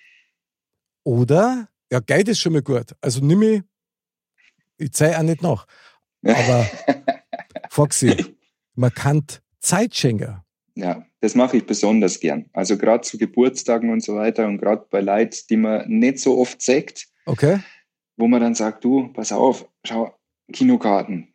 Oder? 1.04 1.68
Ja, 1.92 2.00
Geld 2.00 2.30
ist 2.30 2.40
schon 2.40 2.54
mal 2.54 2.62
gut. 2.62 2.96
Also 3.02 3.20
nimm 3.20 3.42
ich, 3.42 3.62
ich 4.78 4.94
zeige 4.94 5.18
auch 5.18 5.24
nicht 5.24 5.42
nach. 5.42 5.68
Aber 6.24 6.66
Foxy, 7.70 8.38
man 8.76 8.94
kann 8.94 9.26
Zeit 9.60 9.94
schenken. 9.94 10.42
Ja, 10.76 11.06
das 11.20 11.36
mache 11.36 11.58
ich 11.58 11.66
besonders 11.66 12.20
gern. 12.20 12.46
Also 12.54 12.78
gerade 12.78 13.02
zu 13.02 13.18
Geburtstagen 13.18 13.90
und 13.90 14.04
so 14.04 14.16
weiter 14.16 14.48
und 14.48 14.60
gerade 14.60 14.86
bei 14.90 15.02
Leid, 15.02 15.50
die 15.50 15.58
man 15.58 15.90
nicht 15.90 16.20
so 16.20 16.38
oft 16.38 16.62
sagt, 16.62 17.08
Okay? 17.26 17.60
wo 18.18 18.28
man 18.28 18.42
dann 18.42 18.56
sagt, 18.56 18.84
du, 18.84 19.08
pass 19.14 19.32
auf, 19.32 19.68
schau, 19.84 20.14
Kinokarten, 20.52 21.34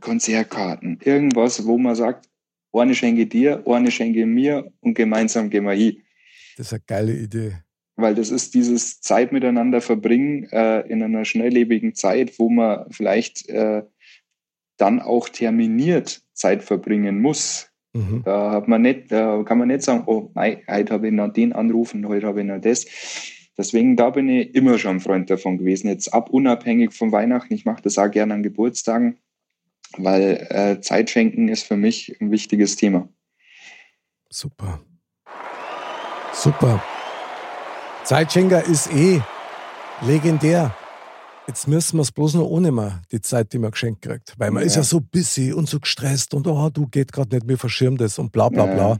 Konzertkarten, 0.00 1.00
irgendwas, 1.02 1.66
wo 1.66 1.78
man 1.78 1.94
sagt, 1.94 2.28
eine 2.72 2.94
schenke 2.94 3.26
dir, 3.26 3.62
eine 3.66 3.90
schenke 3.90 4.26
mir 4.26 4.72
und 4.80 4.94
gemeinsam 4.94 5.50
gehen 5.50 5.64
wir 5.64 5.72
hin. 5.72 6.02
Das 6.56 6.68
ist 6.68 6.72
eine 6.72 6.82
geile 6.86 7.14
Idee. 7.14 7.58
Weil 7.96 8.14
das 8.14 8.30
ist 8.30 8.54
dieses 8.54 9.00
Zeit 9.00 9.32
miteinander 9.32 9.80
verbringen 9.80 10.44
äh, 10.52 10.80
in 10.88 11.02
einer 11.02 11.24
schnelllebigen 11.24 11.94
Zeit, 11.94 12.38
wo 12.38 12.48
man 12.48 12.90
vielleicht 12.90 13.48
äh, 13.48 13.82
dann 14.76 15.00
auch 15.00 15.28
terminiert 15.28 16.22
Zeit 16.32 16.62
verbringen 16.62 17.20
muss. 17.20 17.67
Mhm. 17.92 18.22
Da 18.24 18.52
hat 18.52 18.68
man 18.68 18.82
nicht, 18.82 19.10
da 19.10 19.42
kann 19.44 19.58
man 19.58 19.68
nicht 19.68 19.82
sagen, 19.82 20.04
oh, 20.06 20.30
mei, 20.34 20.62
heute 20.68 20.94
habe 20.94 21.08
ich 21.08 21.12
noch 21.12 21.32
den 21.32 21.52
anrufen, 21.52 22.06
heute 22.06 22.26
habe 22.26 22.40
ich 22.40 22.46
noch 22.46 22.60
das. 22.60 22.86
Deswegen, 23.56 23.96
da 23.96 24.10
bin 24.10 24.28
ich 24.28 24.54
immer 24.54 24.78
schon 24.78 24.96
ein 24.96 25.00
Freund 25.00 25.30
davon 25.30 25.58
gewesen. 25.58 25.88
Jetzt 25.88 26.14
ab 26.14 26.30
unabhängig 26.30 26.92
von 26.92 27.10
Weihnachten, 27.10 27.52
ich 27.52 27.64
mache 27.64 27.82
das 27.82 27.98
auch 27.98 28.10
gerne 28.10 28.34
an 28.34 28.42
Geburtstagen, 28.42 29.18
weil 29.96 30.46
äh, 30.50 30.80
Zeit 30.80 31.10
schenken 31.10 31.48
ist 31.48 31.64
für 31.64 31.76
mich 31.76 32.16
ein 32.20 32.30
wichtiges 32.30 32.76
Thema. 32.76 33.08
Super. 34.30 34.80
Super. 36.32 36.82
Zeitschenker 38.04 38.64
ist 38.64 38.94
eh 38.94 39.20
legendär. 40.02 40.74
Jetzt 41.48 41.66
müssen 41.66 41.96
wir 41.96 42.02
es 42.02 42.12
bloß 42.12 42.34
noch 42.34 42.44
ohne 42.44 42.70
mal, 42.70 43.00
die 43.10 43.22
Zeit, 43.22 43.54
die 43.54 43.58
man 43.58 43.70
geschenkt 43.70 44.02
kriegt. 44.02 44.34
Weil 44.38 44.50
man 44.50 44.62
Ja. 44.62 44.66
ist 44.66 44.76
ja 44.76 44.82
so 44.82 45.00
busy 45.00 45.52
und 45.52 45.66
so 45.66 45.80
gestresst 45.80 46.34
und 46.34 46.46
oh, 46.46 46.68
du 46.68 46.86
geht 46.86 47.10
gerade 47.10 47.34
nicht, 47.34 47.46
mir 47.46 47.56
verschirmt 47.56 48.00
das 48.02 48.18
und 48.18 48.32
bla 48.32 48.50
bla 48.50 48.66
Ja. 48.66 48.74
bla. 48.74 48.98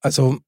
Also 0.00 0.38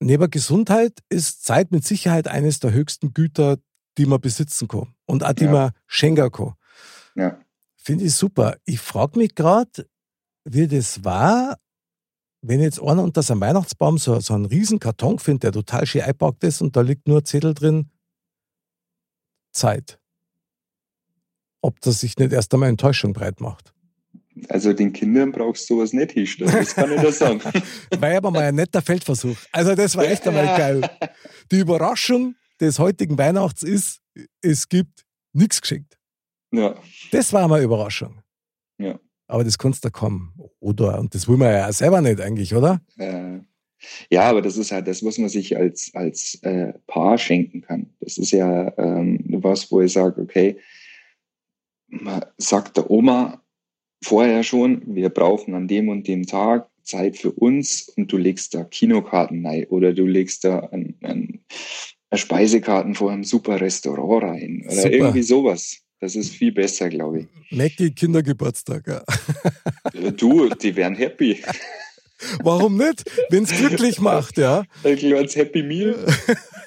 neben 0.00 0.30
Gesundheit 0.30 1.00
ist 1.10 1.44
Zeit 1.44 1.70
mit 1.70 1.84
Sicherheit 1.84 2.28
eines 2.28 2.60
der 2.60 2.72
höchsten 2.72 3.12
Güter, 3.12 3.58
die 3.98 4.06
man 4.06 4.20
besitzen 4.22 4.68
kann. 4.68 4.94
Und 5.04 5.22
auch 5.22 5.34
die 5.34 5.44
Ja. 5.44 5.50
man 5.52 5.70
schenken 5.86 6.32
kann. 6.32 6.54
Ja. 7.14 7.38
Finde 7.76 8.06
ich 8.06 8.14
super. 8.14 8.56
Ich 8.64 8.80
frage 8.80 9.18
mich 9.18 9.34
gerade, 9.34 9.86
wie 10.44 10.66
das 10.66 11.04
war, 11.04 11.58
wenn 12.40 12.60
jetzt 12.60 12.80
einer 12.80 13.02
unter 13.02 13.22
seinem 13.22 13.40
Weihnachtsbaum 13.42 13.98
so, 13.98 14.18
so 14.20 14.32
einen 14.32 14.46
riesen 14.46 14.78
Karton 14.78 15.18
findet, 15.18 15.42
der 15.44 15.52
total 15.52 15.84
schön 15.84 16.02
eingepackt 16.02 16.42
ist 16.44 16.62
und 16.62 16.74
da 16.74 16.80
liegt 16.80 17.06
nur 17.06 17.18
ein 17.18 17.24
Zettel 17.26 17.52
drin, 17.52 17.90
Zeit. 19.52 19.98
Ob 21.60 21.80
das 21.80 22.00
sich 22.00 22.16
nicht 22.18 22.32
erst 22.32 22.52
einmal 22.54 22.68
Enttäuschung 22.68 23.12
breit 23.12 23.40
macht. 23.40 23.72
Also 24.48 24.72
den 24.72 24.92
Kindern 24.92 25.32
brauchst 25.32 25.68
du 25.68 25.74
sowas 25.74 25.92
nicht 25.92 26.12
hinstellen, 26.12 26.52
das 26.52 26.74
kann 26.74 26.92
ich 26.92 27.00
dir 27.00 27.12
sagen. 27.12 27.40
War 27.98 28.16
aber 28.16 28.30
mal 28.30 28.44
ein 28.44 28.54
netter 28.54 28.80
Feldversuch. 28.80 29.36
Also 29.50 29.74
das 29.74 29.96
war 29.96 30.04
echt 30.04 30.26
einmal 30.28 30.46
geil. 30.56 30.88
Die 31.50 31.58
Überraschung 31.58 32.36
des 32.60 32.78
heutigen 32.78 33.18
Weihnachts 33.18 33.62
ist, 33.62 34.00
es 34.40 34.68
gibt 34.68 35.04
nichts 35.32 35.60
geschenkt. 35.60 35.98
Ja, 36.52 36.76
Das 37.10 37.32
war 37.32 37.48
mal 37.48 37.62
Überraschung. 37.62 38.20
Ja. 38.78 38.98
Aber 39.26 39.44
das 39.44 39.58
kannst 39.58 39.84
du 39.84 39.90
kommen. 39.90 40.32
Oder? 40.60 40.98
Und 40.98 41.14
das 41.14 41.28
will 41.28 41.36
man 41.36 41.52
ja 41.52 41.72
selber 41.72 42.00
nicht 42.00 42.20
eigentlich, 42.20 42.54
oder? 42.54 42.80
äh, 42.96 43.40
ja, 44.10 44.22
aber 44.22 44.42
das 44.42 44.56
ist 44.56 44.72
halt 44.72 44.88
das, 44.88 45.04
was 45.04 45.18
man 45.18 45.28
sich 45.28 45.56
als, 45.56 45.90
als 45.94 46.38
äh, 46.42 46.72
Paar 46.86 47.16
schenken 47.18 47.60
kann. 47.60 47.90
Das 48.00 48.18
ist 48.18 48.32
ja 48.32 48.72
ähm, 48.76 49.24
was, 49.28 49.70
wo 49.70 49.80
ich 49.80 49.92
sage, 49.92 50.20
okay, 50.20 50.58
man 51.88 52.24
sagt 52.36 52.76
der 52.76 52.90
Oma 52.90 53.42
vorher 54.02 54.42
schon, 54.42 54.82
wir 54.94 55.08
brauchen 55.08 55.54
an 55.54 55.68
dem 55.68 55.88
und 55.88 56.06
dem 56.06 56.26
Tag 56.26 56.68
Zeit 56.82 57.16
für 57.18 57.32
uns 57.32 57.88
und 57.96 58.10
du 58.10 58.16
legst 58.16 58.54
da 58.54 58.64
Kinokarten 58.64 59.44
rein 59.44 59.64
oder 59.66 59.92
du 59.92 60.06
legst 60.06 60.44
da 60.44 60.60
ein, 60.72 60.96
ein, 61.02 61.40
eine 62.10 62.18
Speisekarten 62.18 62.94
vor 62.94 63.10
einem 63.10 63.24
super 63.24 63.60
Restaurant 63.60 64.24
rein 64.24 64.62
oder 64.64 64.74
Super. 64.74 64.90
irgendwie 64.94 65.22
sowas. 65.22 65.78
Das 66.00 66.14
ist 66.14 66.30
viel 66.30 66.52
besser, 66.52 66.88
glaube 66.88 67.20
ich. 67.20 67.26
Mackie 67.50 67.90
Kindergeburtstag. 67.90 68.86
Ja. 68.86 69.02
Äh, 69.92 70.12
Du, 70.12 70.48
die 70.48 70.76
wären 70.76 70.94
happy. 70.94 71.42
Warum 72.42 72.76
nicht? 72.76 73.04
Wenn 73.30 73.44
es 73.44 73.50
glücklich 73.50 74.00
macht, 74.00 74.38
ja. 74.38 74.64
Ein 74.84 74.96
kleines 74.96 75.36
Happy 75.36 75.62
Meal 75.62 75.96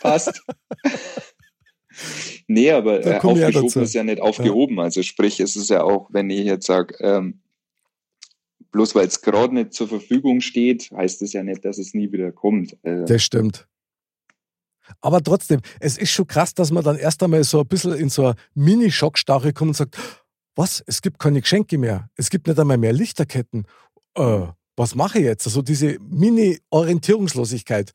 passt. 0.01 0.41
nee, 2.53 2.72
aber 2.72 3.05
äh, 3.05 3.20
aufgeschoben 3.20 3.84
ist 3.84 3.93
ja 3.93 4.03
nicht 4.03 4.22
aufgehoben. 4.22 4.79
Also 4.79 5.03
sprich, 5.03 5.39
es 5.39 5.55
ist 5.55 5.70
ja 5.70 5.84
auch, 5.84 6.10
wenn 6.12 6.29
ich 6.29 6.46
jetzt 6.46 6.65
sage, 6.65 6.96
ähm, 7.00 7.41
bloß 8.72 8.96
weil 8.96 9.08
es 9.08 9.22
gerade 9.22 9.53
nicht 9.53 9.74
zur 9.74 9.88
Verfügung 9.88 10.41
steht, 10.41 10.89
heißt 10.91 11.22
es 11.22 11.34
ja 11.34 11.43
nicht, 11.43 11.65
dass 11.65 11.77
es 11.77 11.93
nie 11.93 12.12
wieder 12.12 12.31
kommt. 12.31 12.77
Also, 12.84 13.05
Das 13.05 13.24
stimmt. 13.24 13.67
Aber 15.00 15.22
trotzdem, 15.22 15.62
es 15.79 15.98
ist 15.98 16.12
schon 16.12 16.27
krass, 16.27 16.53
dass 16.53 16.72
man 16.72 16.84
dann 16.84 16.98
erst 16.98 17.24
einmal 17.24 17.43
so 17.43 17.62
ein 17.62 17.67
bisschen 17.67 17.93
in 17.93 18.10
so 18.10 18.25
eine 18.25 18.36
Mini-Schockstarre 18.55 19.53
kommt 19.53 19.70
und 19.70 19.75
sagt, 19.75 19.98
was, 20.55 20.84
es 20.86 21.01
gibt 21.01 21.20
keine 21.20 21.39
Geschenke 21.41 21.77
mehr, 21.77 22.10
es 22.15 22.29
gibt 22.29 22.48
nicht 22.48 22.60
einmal 22.60 22.77
mehr 22.77 22.91
Lichterketten. 22.91 23.65
Äh, 24.15 24.48
was 24.75 24.96
mache 24.96 25.20
ich 25.20 25.25
jetzt? 25.25 25.48
Also 25.48 25.62
diese 25.62 25.98
Mini-Orientierungslosigkeit, 26.00 27.91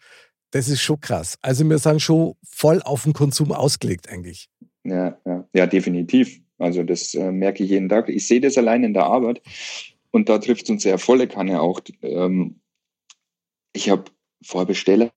das 0.51 0.69
ist 0.69 0.81
schon 0.83 1.01
krass. 1.01 1.37
Also 1.43 1.69
wir 1.69 1.79
sind 1.79 2.01
schon 2.01 2.35
voll 2.45 2.81
auf 2.83 3.05
den 3.05 3.13
Konsum 3.13 3.53
ausgelegt 3.53 4.09
eigentlich. 4.09 4.49
ja, 4.85 5.19
ja, 5.27 5.49
ja, 5.55 5.67
definitiv. 5.67 6.41
Also 6.59 6.83
das 6.85 7.15
äh, 7.15 7.31
merke 7.33 7.63
ich 7.65 7.71
jeden 7.71 7.89
Tag. 7.89 8.09
Ich 8.09 8.27
sehe 8.27 8.41
das 8.41 8.57
allein 8.57 8.83
in 8.85 8.95
der 8.95 9.05
Arbeit 9.05 9.43
und 10.11 10.29
da 10.29 10.39
trifft 10.39 10.71
uns 10.71 10.85
ja 10.85 10.97
volle 10.99 11.29
Kanne 11.29 11.61
auch. 11.61 11.81
Ähm, 12.03 12.61
ich 13.75 13.91
habe 13.91 14.05
Vorbesteller, 14.45 15.11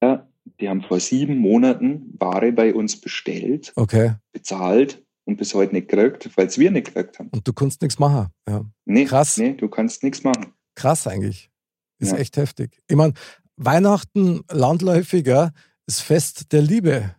die 0.60 0.68
haben 0.68 0.82
vor 0.82 1.00
sieben 1.00 1.38
Monaten 1.38 2.14
Ware 2.18 2.52
bei 2.52 2.74
uns 2.74 3.00
bestellt 3.00 3.72
Okay. 3.76 4.14
bezahlt 4.32 5.02
und 5.24 5.36
bis 5.36 5.54
heute 5.54 5.74
nicht 5.74 5.88
gekriegt, 5.88 6.28
weil 6.36 6.46
es 6.48 6.58
wir 6.58 6.70
nicht 6.70 6.88
gekriegt 6.92 7.18
haben. 7.18 7.28
Und 7.32 7.46
du 7.46 7.52
kannst 7.52 7.80
nichts 7.82 7.98
machen. 7.98 8.28
Ja. 8.48 8.64
Nee, 8.84 9.04
Krass. 9.04 9.36
Nee, 9.38 9.52
du 9.54 9.68
kannst 9.68 10.02
nichts 10.02 10.22
machen. 10.24 10.52
Krass 10.74 11.06
eigentlich. 11.06 11.50
Ist 11.98 12.12
Ja. 12.12 12.18
echt 12.18 12.36
heftig. 12.36 12.82
Ich 12.88 12.96
meine, 12.96 13.12
Weihnachten 13.62 14.40
landläufiger 14.50 15.52
ist 15.86 16.00
Fest 16.00 16.52
der 16.52 16.62
Liebe. 16.62 17.14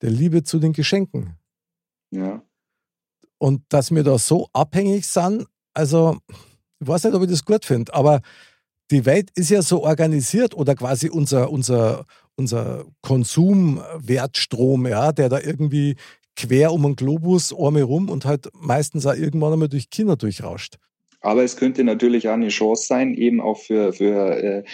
Der 0.00 0.08
Liebe 0.08 0.42
zu 0.42 0.58
den 0.58 0.72
Geschenken. 0.72 1.36
Ja. 2.10 2.42
Und 3.36 3.62
dass 3.68 3.90
wir 3.90 4.02
da 4.02 4.16
so 4.16 4.48
abhängig 4.54 5.06
sind, 5.06 5.46
also 5.74 6.18
ich 6.80 6.88
weiß 6.88 7.04
nicht, 7.04 7.14
ob 7.14 7.22
ich 7.22 7.28
das 7.28 7.44
gut 7.44 7.66
finde, 7.66 7.92
aber 7.92 8.22
die 8.90 9.04
Welt 9.04 9.30
ist 9.34 9.50
ja 9.50 9.60
so 9.60 9.84
organisiert 9.84 10.54
oder 10.54 10.74
quasi 10.74 11.10
unser, 11.10 11.50
unser, 11.50 12.06
unser 12.36 12.86
Konsumwertstrom, 13.02 14.86
ja, 14.86 15.12
der 15.12 15.28
da 15.28 15.40
irgendwie 15.40 15.96
quer 16.36 16.72
um 16.72 16.84
den 16.84 16.96
Globus 16.96 17.52
einmal 17.52 17.82
rum 17.82 18.08
und 18.08 18.24
halt 18.24 18.48
meistens 18.54 19.04
auch 19.04 19.14
irgendwann 19.14 19.52
einmal 19.52 19.68
durch 19.68 19.90
China 19.90 20.16
durchrauscht. 20.16 20.78
Aber 21.20 21.44
es 21.44 21.56
könnte 21.56 21.84
natürlich 21.84 22.28
auch 22.28 22.34
eine 22.34 22.48
Chance 22.48 22.86
sein, 22.86 23.14
eben 23.14 23.40
auch 23.40 23.58
für, 23.58 23.92
für 23.92 24.36
äh, 24.36 24.64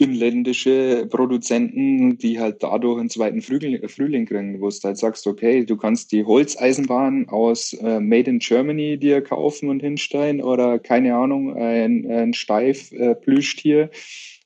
inländische 0.00 1.06
Produzenten, 1.10 2.16
die 2.16 2.40
halt 2.40 2.62
dadurch 2.62 2.98
einen 2.98 3.10
zweiten 3.10 3.42
Frühling, 3.42 3.86
Frühling 3.86 4.24
kriegen, 4.24 4.58
wo 4.60 4.70
du 4.70 4.76
halt 4.82 4.96
sagst, 4.96 5.26
okay, 5.26 5.66
du 5.66 5.76
kannst 5.76 6.12
die 6.12 6.24
Holzeisenbahn 6.24 7.28
aus 7.28 7.74
äh, 7.74 8.00
Made 8.00 8.30
in 8.30 8.38
Germany 8.38 8.98
dir 8.98 9.20
kaufen 9.20 9.68
und 9.68 9.80
hinstellen 9.80 10.42
oder 10.42 10.78
keine 10.78 11.14
Ahnung, 11.14 11.54
ein, 11.54 12.10
ein 12.10 12.32
Steif 12.32 12.90
äh, 12.92 13.14
Plüschtier. 13.14 13.90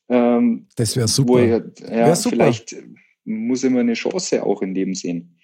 Ähm, 0.08 0.66
Das 0.74 0.96
wäre 0.96 1.06
super. 1.06 1.44
ich, 1.44 1.52
halt, 1.52 1.80
ja, 1.80 2.06
Wär 2.06 2.16
super. 2.16 2.34
vielleicht 2.34 2.76
muss 3.24 3.62
immer 3.62 3.80
eine 3.80 3.94
Chance 3.94 4.44
auch 4.44 4.60
in 4.60 4.74
dem 4.74 4.94
sehen. 4.94 5.38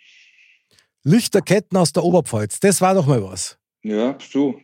Lichterketten 1.05 1.79
aus 1.79 1.93
der 1.93 2.03
Oberpfalz, 2.03 2.59
das 2.59 2.81
war 2.81 2.95
doch 2.95 3.07
mal 3.07 3.23
was. 3.23 3.60
Ja, 3.83 4.19
so. 4.21 4.57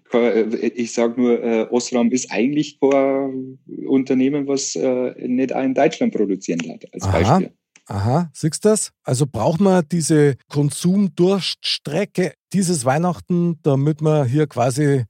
Ich 0.75 0.93
sage 0.93 1.21
nur, 1.21 1.43
äh, 1.43 1.67
Osram 1.71 2.11
ist 2.11 2.31
eigentlich 2.31 2.79
kein 2.79 3.59
Unternehmen, 3.87 4.47
was 4.47 4.77
äh, 4.77 5.15
nicht 5.27 5.53
in 5.53 5.75
Deutschland 5.75 6.15
produzieren 6.15 6.61
hat, 6.69 6.85
als 6.93 7.05
Aha. 7.05 7.13
Beispiel. 7.13 7.53
Aha, 7.89 8.31
siehst 8.35 8.65
du 8.65 8.71
das? 8.71 8.91
Also 9.05 9.27
braucht 9.27 9.61
man 9.61 9.85
diese 9.91 10.35
Konsumdurststrecke 10.49 12.35
dieses 12.53 12.85
Weihnachten, 12.85 13.61
damit 13.63 14.03
wir 14.03 14.25
hier 14.25 14.47
quasi 14.49 15.05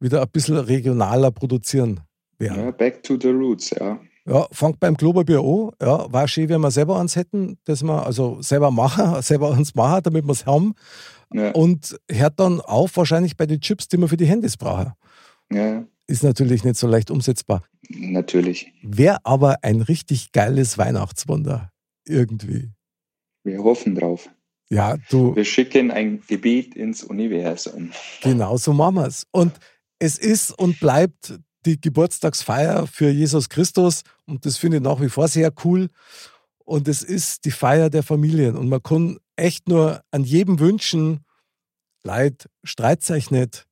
wieder 0.00 0.22
ein 0.22 0.28
bisschen 0.30 0.58
regionaler 0.58 1.30
produzieren 1.30 2.00
werden. 2.38 2.64
Ja, 2.64 2.70
back 2.70 3.02
to 3.02 3.18
the 3.20 3.28
roots, 3.28 3.70
ja. 3.70 3.98
Ja, 4.26 4.46
fangt 4.52 4.78
beim 4.80 4.96
Kloberbier 4.96 5.40
an. 5.40 5.70
Ja, 5.80 6.12
war 6.12 6.28
schön, 6.28 6.48
wenn 6.50 6.60
wir 6.60 6.70
selber 6.70 7.00
eins 7.00 7.16
hätten, 7.16 7.58
dass 7.64 7.82
wir 7.82 8.06
also 8.06 8.40
selber 8.42 8.70
machen, 8.70 9.22
selber 9.22 9.48
uns 9.50 9.74
machen, 9.74 10.02
damit 10.04 10.24
wir 10.24 10.32
es 10.32 10.46
haben. 10.46 10.74
Ja, 11.32 11.50
Und 11.52 11.96
hört 12.10 12.40
dann 12.40 12.60
auf, 12.60 12.96
wahrscheinlich 12.96 13.36
bei 13.36 13.46
den 13.46 13.60
Chips, 13.60 13.88
die 13.88 13.98
wir 13.98 14.08
für 14.08 14.16
die 14.16 14.26
Handys 14.26 14.56
brauchen. 14.56 14.92
ja 15.52 15.84
Ist 16.06 16.22
natürlich 16.24 16.64
nicht 16.64 16.76
so 16.76 16.86
leicht 16.88 17.10
umsetzbar. 17.10 17.62
natürlich. 17.88 18.72
Wäre 18.82 19.18
aber 19.24 19.58
ein 19.62 19.80
richtig 19.80 20.32
geiles 20.32 20.76
Weihnachtswunder. 20.78 21.70
Irgendwie. 22.06 22.70
Wir 23.44 23.62
hoffen 23.62 23.94
drauf. 23.94 24.28
Ja, 24.70 24.96
du, 25.10 25.34
Wir 25.36 25.44
schicken 25.44 25.90
ein 25.90 26.22
Gebet 26.28 26.74
ins 26.76 27.02
Universum. 27.04 27.90
genau 28.22 28.56
so 28.56 28.72
machen 28.72 28.96
wir 28.96 29.06
es. 29.06 29.26
Und 29.32 29.52
es 29.98 30.16
ist 30.18 30.50
und 30.58 30.78
bleibt 30.80 31.38
die 31.66 31.80
Geburtstagsfeier 31.80 32.86
für 32.86 33.10
Jesus 33.10 33.48
Christus. 33.48 34.02
Und 34.26 34.46
das 34.46 34.56
finde 34.56 34.78
ich 34.78 34.82
nach 34.82 35.00
wie 35.00 35.08
vor 35.08 35.28
sehr 35.28 35.52
cool. 35.64 35.88
Und 36.70 36.86
es 36.86 37.02
ist 37.02 37.46
die 37.46 37.50
Feier 37.50 37.90
der 37.90 38.04
Familien. 38.04 38.56
Und 38.56 38.68
man 38.68 38.80
kann 38.80 39.18
echt 39.34 39.68
nur 39.68 40.04
an 40.12 40.22
jedem 40.22 40.60
wünschen, 40.60 41.24
Leid, 42.04 42.48
streit 42.62 43.10
euch 43.10 43.32
nicht. 43.32 43.66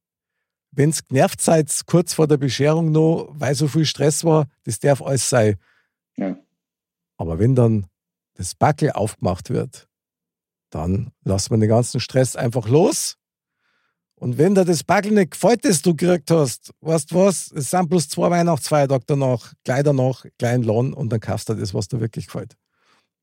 Wenn's 0.73 1.07
genervt 1.07 1.41
seid, 1.41 1.71
kurz 1.87 2.15
vor 2.15 2.27
der 2.27 2.39
Bescherung 2.39 2.91
noch, 2.91 3.29
weil 3.31 3.55
so 3.55 3.69
viel 3.69 3.85
Stress 3.85 4.25
war, 4.25 4.49
das 4.65 4.81
darf 4.81 5.01
alles 5.01 5.29
sein. 5.29 5.55
Ja. 6.17 6.37
Aber 7.19 7.39
wenn 7.39 7.55
dann 7.55 7.87
das 8.35 8.57
Backel 8.57 8.91
aufgemacht 8.91 9.51
wird, 9.51 9.89
dann 10.71 11.13
lassen 11.23 11.53
wir 11.53 11.59
den 11.59 11.69
ganzen 11.69 12.01
Stress 12.01 12.35
einfach 12.35 12.67
los. 12.67 13.17
Und 14.17 14.39
wenn 14.39 14.57
dir 14.57 14.65
das 14.65 14.83
Backel 14.83 15.13
nicht 15.13 15.31
gefällt, 15.31 15.65
das 15.65 15.83
du 15.83 15.95
gekriegt 15.95 16.33
hast, 16.33 16.75
weißt 16.81 17.13
du 17.13 17.15
was, 17.15 17.53
es 17.53 17.71
sind 17.71 17.91
bloß 17.91 18.09
zwei 18.09 18.29
Weihnachtsfeiertage 18.29 19.05
danach, 19.07 19.55
gleich 19.63 19.85
danach, 19.85 20.25
klein 20.37 20.65
Lohn 20.65 20.93
und 20.93 21.11
dann 21.11 21.21
kaufst 21.21 21.49
du 21.49 21.55
das, 21.55 21.73
was 21.75 21.87
dir 21.87 22.01
wirklich 22.01 22.27
gefällt. 22.27 22.57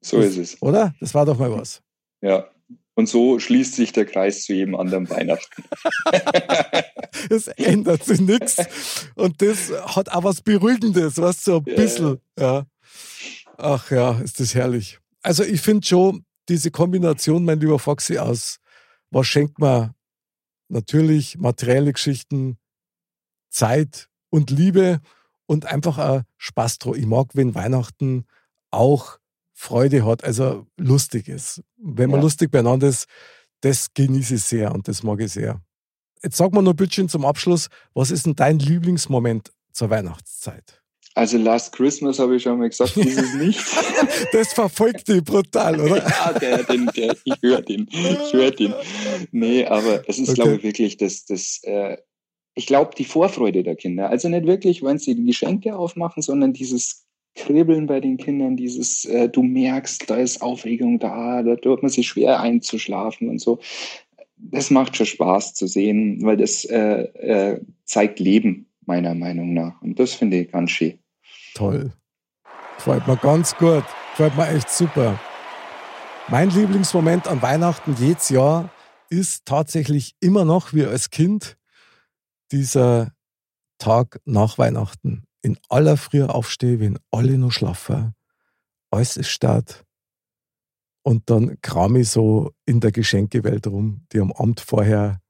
So 0.05 0.19
ist 0.19 0.37
es. 0.37 0.61
Oder? 0.61 0.93
Das 0.99 1.13
war 1.15 1.25
doch 1.25 1.37
mal 1.39 1.51
was. 1.51 1.81
Ja. 2.21 2.47
Und 2.93 3.09
so 3.09 3.39
schließt 3.39 3.73
sich 3.73 3.91
der 3.91 4.05
Kreis 4.05 4.45
zu 4.45 4.53
jedem 4.53 4.75
anderen 4.75 5.09
Weihnachten. 5.09 5.63
Es 7.29 7.47
ändert 7.47 8.03
sich 8.03 8.21
nichts. 8.21 8.57
Und 9.15 9.41
das 9.41 9.71
hat 9.71 10.09
auch 10.09 10.23
was 10.23 10.41
Beruhigendes, 10.41 11.17
was 11.17 11.43
so 11.43 11.57
ein 11.57 11.63
Ja, 11.65 11.75
bisschen. 11.75 12.19
Ja. 12.37 12.67
Ach 13.57 13.89
ja, 13.89 14.19
ist 14.19 14.39
das 14.39 14.53
herrlich. 14.53 14.99
Also 15.23 15.43
ich 15.43 15.61
finde 15.61 15.87
schon, 15.87 16.25
diese 16.49 16.69
Kombination, 16.69 17.43
mein 17.43 17.59
lieber 17.59 17.79
Foxy, 17.79 18.19
aus 18.19 18.59
was 19.09 19.25
schenkt 19.25 19.57
man 19.57 19.95
natürlich 20.67 21.37
materielle 21.39 21.93
Geschichten, 21.93 22.57
Zeit 23.49 24.07
und 24.29 24.51
Liebe 24.51 24.99
und 25.47 25.65
einfach 25.65 25.97
auch 25.97 26.21
Spaß 26.37 26.77
drauf. 26.77 26.95
Ich 26.97 27.07
mag, 27.07 27.29
wenn 27.33 27.55
Weihnachten 27.55 28.25
auch 28.69 29.17
Freude 29.57 30.05
hat, 30.05 30.23
also 30.23 30.67
lustig 30.77 31.27
ist. 31.29 31.63
Wenn 31.77 32.09
man 32.11 32.19
Ja. 32.19 32.23
lustig 32.25 32.51
beieinander 32.51 32.87
ist, 32.89 33.05
das 33.61 33.87
genieße 33.93 34.35
ich 34.35 34.43
sehr 34.43 34.73
und 34.75 34.87
das 34.87 35.01
mag 35.01 35.21
ich 35.21 35.31
sehr. 35.31 35.61
Jetzt 36.21 36.37
sag 36.37 36.53
mal 36.53 36.61
noch 36.61 36.73
ein 36.73 36.75
bisschen 36.77 37.07
zum 37.09 37.25
Abschluss, 37.25 37.69
was 37.93 38.11
ist 38.11 38.25
denn 38.25 38.35
dein 38.35 38.59
Lieblingsmoment 38.59 39.51
zur 39.71 39.89
Weihnachtszeit? 39.89 40.81
Also 41.13 41.37
Last 41.37 41.71
Christmas 41.71 42.19
habe 42.19 42.35
ich 42.35 42.43
schon 42.43 42.59
mal 42.59 42.67
gesagt, 42.69 42.97
ist 42.97 43.17
es 43.17 43.33
nicht. 43.35 43.59
Das 44.33 44.51
verfolgt 44.53 45.07
dich 45.07 45.23
brutal, 45.23 45.79
oder? 45.79 45.97
ja, 46.09 46.33
der, 46.33 46.63
den, 46.63 46.87
der, 46.87 47.15
ich 47.23 47.35
höre 47.41 47.61
den. 47.61 47.87
Ich 47.89 48.33
höre 48.33 48.51
den. 48.51 48.73
Nee, 49.31 49.65
aber 49.65 50.03
es 50.09 50.19
ist, 50.19 50.29
Okay. 50.29 50.41
glaube 50.41 50.55
ich, 50.57 50.63
wirklich 50.63 50.97
das, 50.97 51.23
das 51.25 51.61
äh, 51.63 51.97
ich 52.55 52.65
glaube, 52.67 52.91
die 52.97 53.05
Vorfreude 53.05 53.63
der 53.63 53.75
Kinder. 53.77 54.09
Also 54.09 54.27
nicht 54.27 54.45
wirklich, 54.45 54.83
wenn 54.83 54.97
sie 54.97 55.15
die 55.15 55.25
Geschenke 55.25 55.75
aufmachen, 55.77 56.21
sondern 56.21 56.51
dieses 56.53 57.04
Kribbeln 57.35 57.85
bei 57.85 57.99
den 57.99 58.17
Kindern, 58.17 58.55
dieses, 58.55 59.05
äh, 59.05 59.29
du 59.29 59.43
merkst, 59.43 60.09
da 60.09 60.15
ist 60.15 60.41
Aufregung 60.41 60.99
da, 60.99 61.43
da 61.43 61.55
tut 61.55 61.81
man 61.81 61.91
sich 61.91 62.07
schwer 62.07 62.39
einzuschlafen 62.39 63.29
und 63.29 63.39
so. 63.39 63.59
Das 64.37 64.69
macht 64.69 64.95
schon 64.95 65.05
Spaß 65.05 65.53
zu 65.53 65.67
sehen, 65.67 66.19
weil 66.21 66.37
das 66.37 66.65
äh, 66.65 67.03
äh, 67.03 67.61
zeigt 67.83 68.19
Leben, 68.19 68.67
meiner 68.85 69.15
Meinung 69.15 69.53
nach. 69.53 69.81
Und 69.81 69.99
das 69.99 70.13
finde 70.13 70.37
ich 70.37 70.51
ganz 70.51 70.71
schön. 70.71 70.99
Toll. 71.53 71.91
Gefällt 72.77 73.07
mir 73.07 73.17
ganz 73.17 73.55
gut. 73.55 73.83
Gefällt 74.11 74.35
mir 74.35 74.49
echt 74.49 74.69
super. 74.69 75.19
Mein 76.27 76.49
Lieblingsmoment 76.49 77.27
an 77.27 77.41
Weihnachten 77.41 77.95
jedes 77.99 78.29
Jahr 78.29 78.69
ist 79.09 79.45
tatsächlich 79.45 80.15
immer 80.19 80.45
noch 80.45 80.73
wie 80.73 80.85
als 80.85 81.09
Kind 81.09 81.57
dieser 82.51 83.11
Tag 83.77 84.19
nach 84.25 84.57
Weihnachten. 84.57 85.24
In 85.45 85.59
aller 85.69 85.95
Früh 85.95 86.23
aufstehe, 86.23 86.79
wenn 86.79 86.97
alle 87.11 87.37
noch 87.37 87.51
schlafen. 87.51 88.15
Alles 88.89 89.15
ist 89.15 89.29
start. 89.29 89.85
Und 91.03 91.29
dann 91.29 91.61
kram 91.61 91.95
ich 91.97 92.09
so 92.09 92.51
in 92.65 92.79
der 92.79 92.91
Geschenkewelt 92.91 93.67
rum, 93.67 94.07
die 94.11 94.19
am 94.19 94.31
Abend 94.31 94.59
vorher 94.59 95.21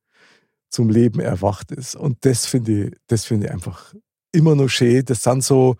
zum 0.69 0.89
Leben 0.89 1.19
erwacht 1.19 1.73
ist. 1.73 1.95
Und 1.95 2.23
das 2.23 2.45
finde 2.45 2.86
ich, 2.86 2.95
das 3.08 3.25
finde 3.25 3.47
ich 3.47 3.51
einfach 3.51 3.93
immer 4.32 4.56
noch 4.56 4.69
schön. 4.69 5.04
Das 5.04 5.21
sind 5.21 5.43
so, 5.43 5.75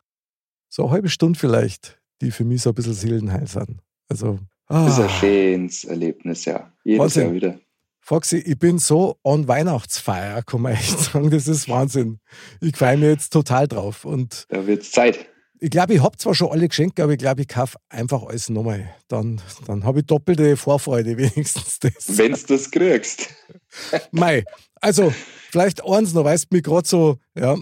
so 0.68 0.84
eine 0.84 0.92
halbe 0.92 1.08
Stunde 1.08 1.40
vielleicht, 1.40 2.02
die 2.20 2.32
für 2.32 2.44
mich 2.44 2.64
so 2.64 2.72
ein 2.72 2.76
bisschen 2.76 2.94
Seelenheil 2.94 3.48
sind. 3.48 3.80
Also, 4.10 4.40
Das 4.68 4.92
ist 4.92 5.00
ein 5.00 5.06
ah, 5.06 5.10
schönes 5.10 5.84
Erlebnis, 5.86 6.44
ja. 6.44 6.74
Jedes 6.84 7.00
Wahnsinn. 7.00 7.24
Jahr 7.24 7.34
wieder. 7.34 7.60
Foxy, 8.08 8.38
ich 8.38 8.60
bin 8.60 8.78
so 8.78 9.18
on 9.24 9.48
Weihnachtsfeier, 9.48 10.44
kann 10.44 10.62
man 10.62 10.74
echt 10.74 11.00
sagen. 11.12 11.32
Das 11.32 11.48
ist 11.48 11.68
Wahnsinn. 11.68 12.20
Ich 12.62 12.78
freue 12.78 12.98
mich 12.98 13.10
jetzt 13.10 13.34
total 13.34 13.68
drauf. 13.68 14.06
Und 14.06 14.46
Da 14.50 14.68
wird's 14.68 14.92
Zeit. 14.92 15.26
ich 15.60 15.72
glaube, 15.72 15.96
ich 15.96 16.04
habe 16.04 16.16
zwar 16.18 16.36
schon 16.36 16.52
alle 16.52 16.68
Geschenke, 16.68 17.02
aber 17.02 17.14
ich 17.14 17.18
glaube, 17.18 17.42
ich 17.42 17.48
kaufe 17.48 17.78
einfach 17.90 18.22
alles 18.22 18.50
nochmal. 18.50 18.94
Dann, 19.08 19.42
dann 19.66 19.84
habe 19.86 20.02
ich 20.02 20.06
doppelte 20.06 20.56
Vorfreude, 20.56 21.18
wenigstens 21.18 21.80
das. 21.80 22.16
Wenn's 22.20 22.46
das 22.46 22.70
kriegst. 22.70 23.30
Mei, 24.12 24.44
also 24.82 25.12
vielleicht 25.50 25.84
eins 25.84 26.14
noch, 26.14 26.26
weißt 26.26 26.52
du, 26.52 26.56
mich 26.58 26.64
gerade 26.64 26.88
so, 26.88 27.18
ja. 27.36 27.58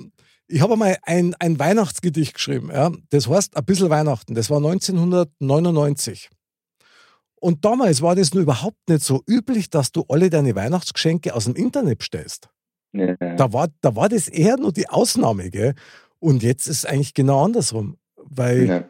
Ich 0.47 0.59
habe 0.59 0.73
einmal 0.73 0.97
ein, 1.03 1.33
ein 1.39 1.57
Weihnachtsgedicht 1.57 2.33
geschrieben, 2.33 2.69
ja. 2.69 2.91
Das 3.11 3.29
heißt 3.29 3.55
ein 3.55 3.63
bisschen 3.63 3.89
Weihnachten. 3.89 4.35
Das 4.35 4.49
war 4.49 4.57
1999. 4.57 6.29
Und 7.43 7.65
damals 7.65 8.01
war 8.01 8.15
das 8.15 8.33
nur 8.33 8.41
überhaupt 8.41 8.77
nicht 8.87 9.03
so 9.03 9.21
üblich, 9.27 9.69
dass 9.69 9.91
du 9.91 10.05
alle 10.07 10.29
deine 10.29 10.55
Weihnachtsgeschenke 10.55 11.35
aus 11.35 11.43
dem 11.43 11.55
Internet 11.55 11.97
bestellst. 11.97 12.47
Ja. 12.93 13.15
Da 13.17 13.51
war, 13.51 13.67
da 13.81 13.97
war 13.97 14.07
das 14.07 14.29
eher 14.29 14.55
nur 14.55 14.71
die 14.71 14.87
Ausnahme, 14.87 15.49
gell? 15.49 15.73
Und 16.19 16.41
jetzt 16.41 16.67
ist 16.67 16.77
es 16.77 16.85
eigentlich 16.85 17.13
genau 17.13 17.43
andersrum. 17.43 17.97
Weil 18.15 18.65
Ja. 18.65 18.89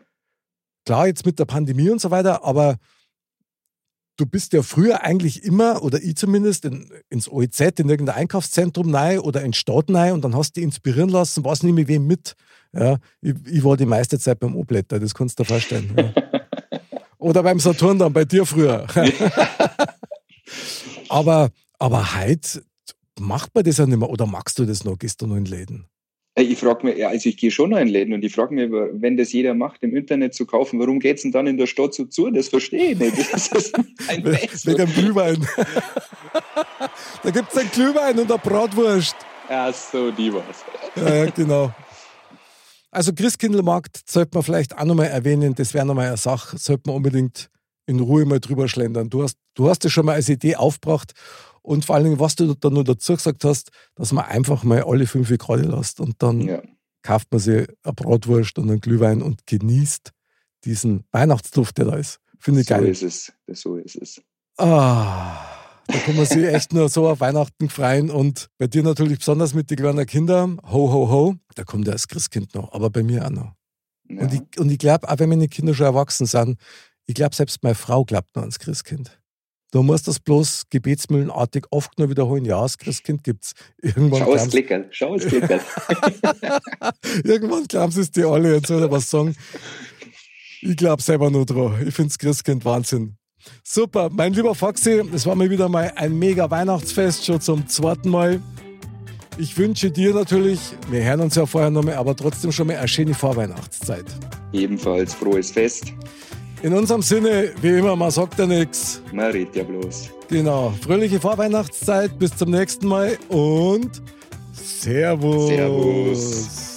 klar, 0.86 1.08
jetzt 1.08 1.26
mit 1.26 1.40
der 1.40 1.46
Pandemie 1.46 1.90
und 1.90 2.00
so 2.00 2.12
weiter, 2.12 2.44
aber 2.44 2.78
du 4.18 4.28
bist 4.28 4.54
ja 4.54 4.62
früher 4.62 5.02
eigentlich 5.02 5.44
immer, 5.44 5.82
oder 5.82 6.00
ich 6.00 6.16
zumindest, 6.16 6.66
in, 6.66 6.92
ins 7.10 7.28
OEZ, 7.28 7.60
in 7.80 7.90
irgendein 7.90 8.18
Einkaufszentrum 8.18 8.94
rein 8.94 9.18
oder 9.18 9.42
in 9.42 9.54
Stadt 9.54 9.86
rein 9.90 10.14
und 10.14 10.22
dann 10.24 10.36
hast 10.36 10.52
du 10.52 10.60
dich 10.60 10.66
inspirieren 10.66 11.10
lassen, 11.10 11.44
was 11.44 11.64
nehme 11.64 11.82
ich 11.82 11.88
wem 11.88 12.06
mit. 12.06 12.36
Ja, 12.72 13.00
ich, 13.20 13.34
ich 13.48 13.64
war 13.64 13.78
die 13.78 13.88
meiste 13.88 14.20
Zeit 14.20 14.40
beim 14.40 14.56
Oblätter, 14.56 15.00
das 15.00 15.16
kannst 15.16 15.40
du 15.40 15.44
dir 15.44 15.48
vorstellen. 15.48 15.92
Ja. 15.98 16.14
Oder 17.24 17.42
beim 17.42 17.60
Saturn 17.60 17.98
dann, 17.98 18.12
bei 18.12 18.26
dir 18.26 18.46
früher. 18.46 18.86
aber, 21.10 21.52
aber 21.80 22.20
heute 22.20 22.64
macht 23.18 23.56
man 23.56 23.64
das 23.64 23.78
ja 23.78 23.86
nicht 23.86 23.98
mehr. 23.98 24.10
Oder 24.10 24.26
magst 24.26 24.60
du 24.60 24.66
das 24.66 24.84
noch? 24.84 25.00
Gehst 25.00 25.22
du 25.22 25.28
noch 25.28 25.38
in 25.38 25.46
Läden? 25.46 25.88
Äh, 26.36 26.44
Ich 26.44 26.60
frage 26.60 26.86
mich, 26.86 27.06
also 27.06 27.30
ich 27.30 27.38
gehe 27.38 27.50
schon 27.50 27.70
noch 27.70 27.78
in 27.78 27.88
Läden 27.88 28.14
und 28.14 28.26
ich 28.26 28.36
frage 28.36 28.54
mich, 28.54 28.70
wenn 28.70 29.16
das 29.16 29.32
jeder 29.32 29.54
macht, 29.54 29.84
im 29.84 29.96
Internet 29.96 30.34
zu 30.34 30.46
kaufen, 30.46 30.82
warum 30.82 31.00
geht's 31.00 31.22
denn 31.22 31.32
dann 31.32 31.48
in 31.48 31.58
der 31.58 31.68
Stadt 31.68 31.94
so 31.94 32.04
zu? 32.04 32.30
Das 32.30 32.50
verstehe 32.50 32.92
ich 32.92 33.00
nicht. 33.00 33.34
Das 33.34 33.48
ist 33.48 33.74
ein. 34.10 34.26
Wegen 34.26 34.78
dem 34.78 34.94
Glühwein. 34.94 35.38
da 37.24 37.32
gibt 37.32 37.54
es 37.54 37.58
einen 37.58 37.72
Glühwein 37.72 38.20
und 38.20 38.30
eine 38.30 38.40
Bratwurst. 38.40 39.16
Ach 39.48 39.74
so, 39.74 40.12
die 40.12 40.34
war's. 40.34 40.66
Ja, 40.98 41.16
ja, 41.16 41.26
genau. 41.30 41.72
Also 42.94 43.12
Christkindlmarkt 43.14 44.02
sollte 44.10 44.32
man 44.38 44.44
vielleicht 44.44 44.78
auch 44.78 44.86
nochmal 44.86 45.08
erwähnen, 45.08 45.56
das 45.56 45.74
wäre 45.74 45.86
nochmal 45.86 46.08
eine 46.08 46.18
Sache, 46.18 46.58
sollte 46.58 46.84
man 46.88 46.98
unbedingt 46.98 47.50
in 47.88 48.00
Ruhe 48.00 48.26
mal 48.26 48.40
drüber 48.40 48.68
schlendern. 48.68 49.10
Du 49.10 49.24
hast, 49.24 49.38
du 49.56 49.68
hast 49.70 49.84
das 49.84 49.92
schon 49.92 50.06
mal 50.06 50.14
als 50.14 50.30
Idee 50.30 50.56
aufgebracht 50.56 51.14
und 51.62 51.86
vor 51.86 51.96
allen 51.96 52.06
Dingen, 52.06 52.20
was 52.20 52.36
du 52.36 52.54
da 52.54 52.70
nur 52.70 52.84
dazu 52.84 53.16
gesagt 53.16 53.44
hast, 53.46 53.72
dass 53.96 54.12
man 54.12 54.26
einfach 54.26 54.64
mal 54.64 54.84
alle 54.84 55.08
fünf 55.08 55.30
gerade 55.38 55.64
lässt 55.64 56.00
und 56.00 56.22
dann 56.22 56.42
Ja. 56.42 56.62
kauft 57.02 57.32
man 57.32 57.40
sich 57.40 57.68
eine 57.84 57.94
Bratwurst 57.94 58.58
und 58.60 58.70
einen 58.70 58.80
Glühwein 58.80 59.22
und 59.22 59.46
genießt 59.48 60.12
diesen 60.64 61.04
Weihnachtsduft, 61.12 61.78
der 61.80 61.86
da 61.86 61.96
ist. 61.98 62.20
Finde 62.40 62.62
ich 62.62 62.68
So 62.68 62.76
geil. 62.76 62.88
ist 62.88 63.02
es. 63.04 63.34
So 63.48 63.76
ist 63.78 63.96
es. 63.96 64.22
Ah, 64.58 65.42
Da 65.88 65.98
kann 66.00 66.16
man 66.16 66.26
sich 66.26 66.46
echt 66.46 66.74
nur 66.74 66.88
so 66.90 67.08
auf 67.10 67.20
Weihnachten 67.20 67.70
freuen 67.70 68.10
und 68.10 68.50
bei 68.58 68.68
dir 68.68 68.84
natürlich 68.84 69.20
besonders 69.20 69.54
mit 69.54 69.70
den 69.70 69.78
kleinen 69.78 70.06
Kindern. 70.06 70.60
Ho, 70.64 70.92
ho, 70.92 71.10
ho. 71.10 71.36
Da 71.56 71.64
kommt 71.64 71.88
ja 71.88 71.94
das 71.94 72.08
Christkind 72.08 72.56
noch, 72.56 72.72
aber 72.74 72.90
bei 72.90 73.04
mir 73.04 73.26
auch 73.26 73.30
noch. 73.30 73.54
Ja. 74.10 74.22
Und 74.22 74.34
ich, 74.34 74.60
und 74.60 74.72
ich 74.72 74.78
glaube, 74.78 75.10
auch 75.10 75.20
wenn 75.20 75.30
meine 75.30 75.48
Kinder 75.48 75.74
schon 75.74 75.86
erwachsen 75.86 76.26
sind, 76.26 76.58
ich 77.06 77.16
glaube, 77.16 77.36
selbst 77.36 77.62
meine 77.64 77.76
Frau 77.76 78.06
glaubt 78.06 78.36
noch 78.36 78.44
ans 78.44 78.60
Christkind. 78.60 79.20
Du 79.72 79.82
musst 79.82 80.08
das 80.08 80.20
bloß 80.20 80.66
gebetsmühlenartig 80.70 81.66
oft 81.72 81.98
nur 81.98 82.08
wiederholen. 82.10 82.46
Ja, 82.46 82.62
das 82.62 82.78
Christkind 82.78 83.24
gibt 83.24 83.46
es. 83.46 83.54
Irgendwann 83.82 84.20
schau 84.20 84.36
es 84.36 84.50
klickern, 84.50 84.86
schau 84.92 85.16
es 85.16 85.26
klickern. 85.26 85.62
Irgendwann 87.24 87.66
glauben 87.66 87.92
sie 87.92 88.02
es 88.02 88.12
dir 88.12 88.28
alle 88.28 88.56
und 88.56 88.68
soll 88.68 88.90
was 88.92 89.10
sagen. 89.10 89.36
Ich 90.62 90.78
glaube 90.78 91.02
selber 91.02 91.32
nur 91.32 91.48
dran. 91.48 91.88
Ich 91.88 91.96
finde 91.96 92.10
das 92.10 92.20
Christkind 92.20 92.64
Wahnsinn. 92.66 93.18
Super, 93.64 94.10
mein 94.12 94.34
lieber 94.34 94.56
Foxy, 94.56 95.02
es 95.14 95.26
war 95.26 95.36
mir 95.36 95.50
wieder 95.50 95.70
mal 95.70 95.92
ein 95.96 96.18
mega 96.18 96.50
Weihnachtsfest, 96.50 97.26
schon 97.26 97.42
zum 97.42 97.68
zweiten 97.68 98.10
Mal. 98.10 98.42
Ich 99.38 99.58
wünsche 99.58 99.90
dir 99.90 100.14
natürlich, 100.14 100.60
wir 100.90 101.04
hören 101.04 101.22
uns 101.22 101.36
ja 101.36 101.46
vorher 101.46 101.72
nochmal, 101.72 101.96
aber 101.96 102.16
trotzdem 102.16 102.52
schon 102.52 102.68
mal 102.68 102.78
eine 102.78 102.88
schöne 102.88 103.14
Vorweihnachtszeit. 103.14 104.06
Ebenfalls 104.52 105.14
frohes 105.14 105.52
Fest. 105.52 105.94
In 106.62 106.74
unserem 106.74 107.02
Sinne, 107.02 107.52
wie 107.62 107.78
immer, 107.78 107.96
man 107.96 108.12
sagt 108.12 108.40
ja 108.40 108.46
nichts. 108.46 109.02
Man 109.12 109.32
redet 109.32 109.56
ja 109.56 109.64
bloß. 109.64 110.12
Genau. 110.30 110.74
Fröhliche 110.82 111.20
Vorweihnachtszeit. 111.20 112.18
Bis 112.18 112.36
zum 112.38 112.52
nächsten 112.52 112.88
Mal 112.88 113.18
und 113.28 114.02
Servus. 114.54 115.50
Servus. 115.50 116.73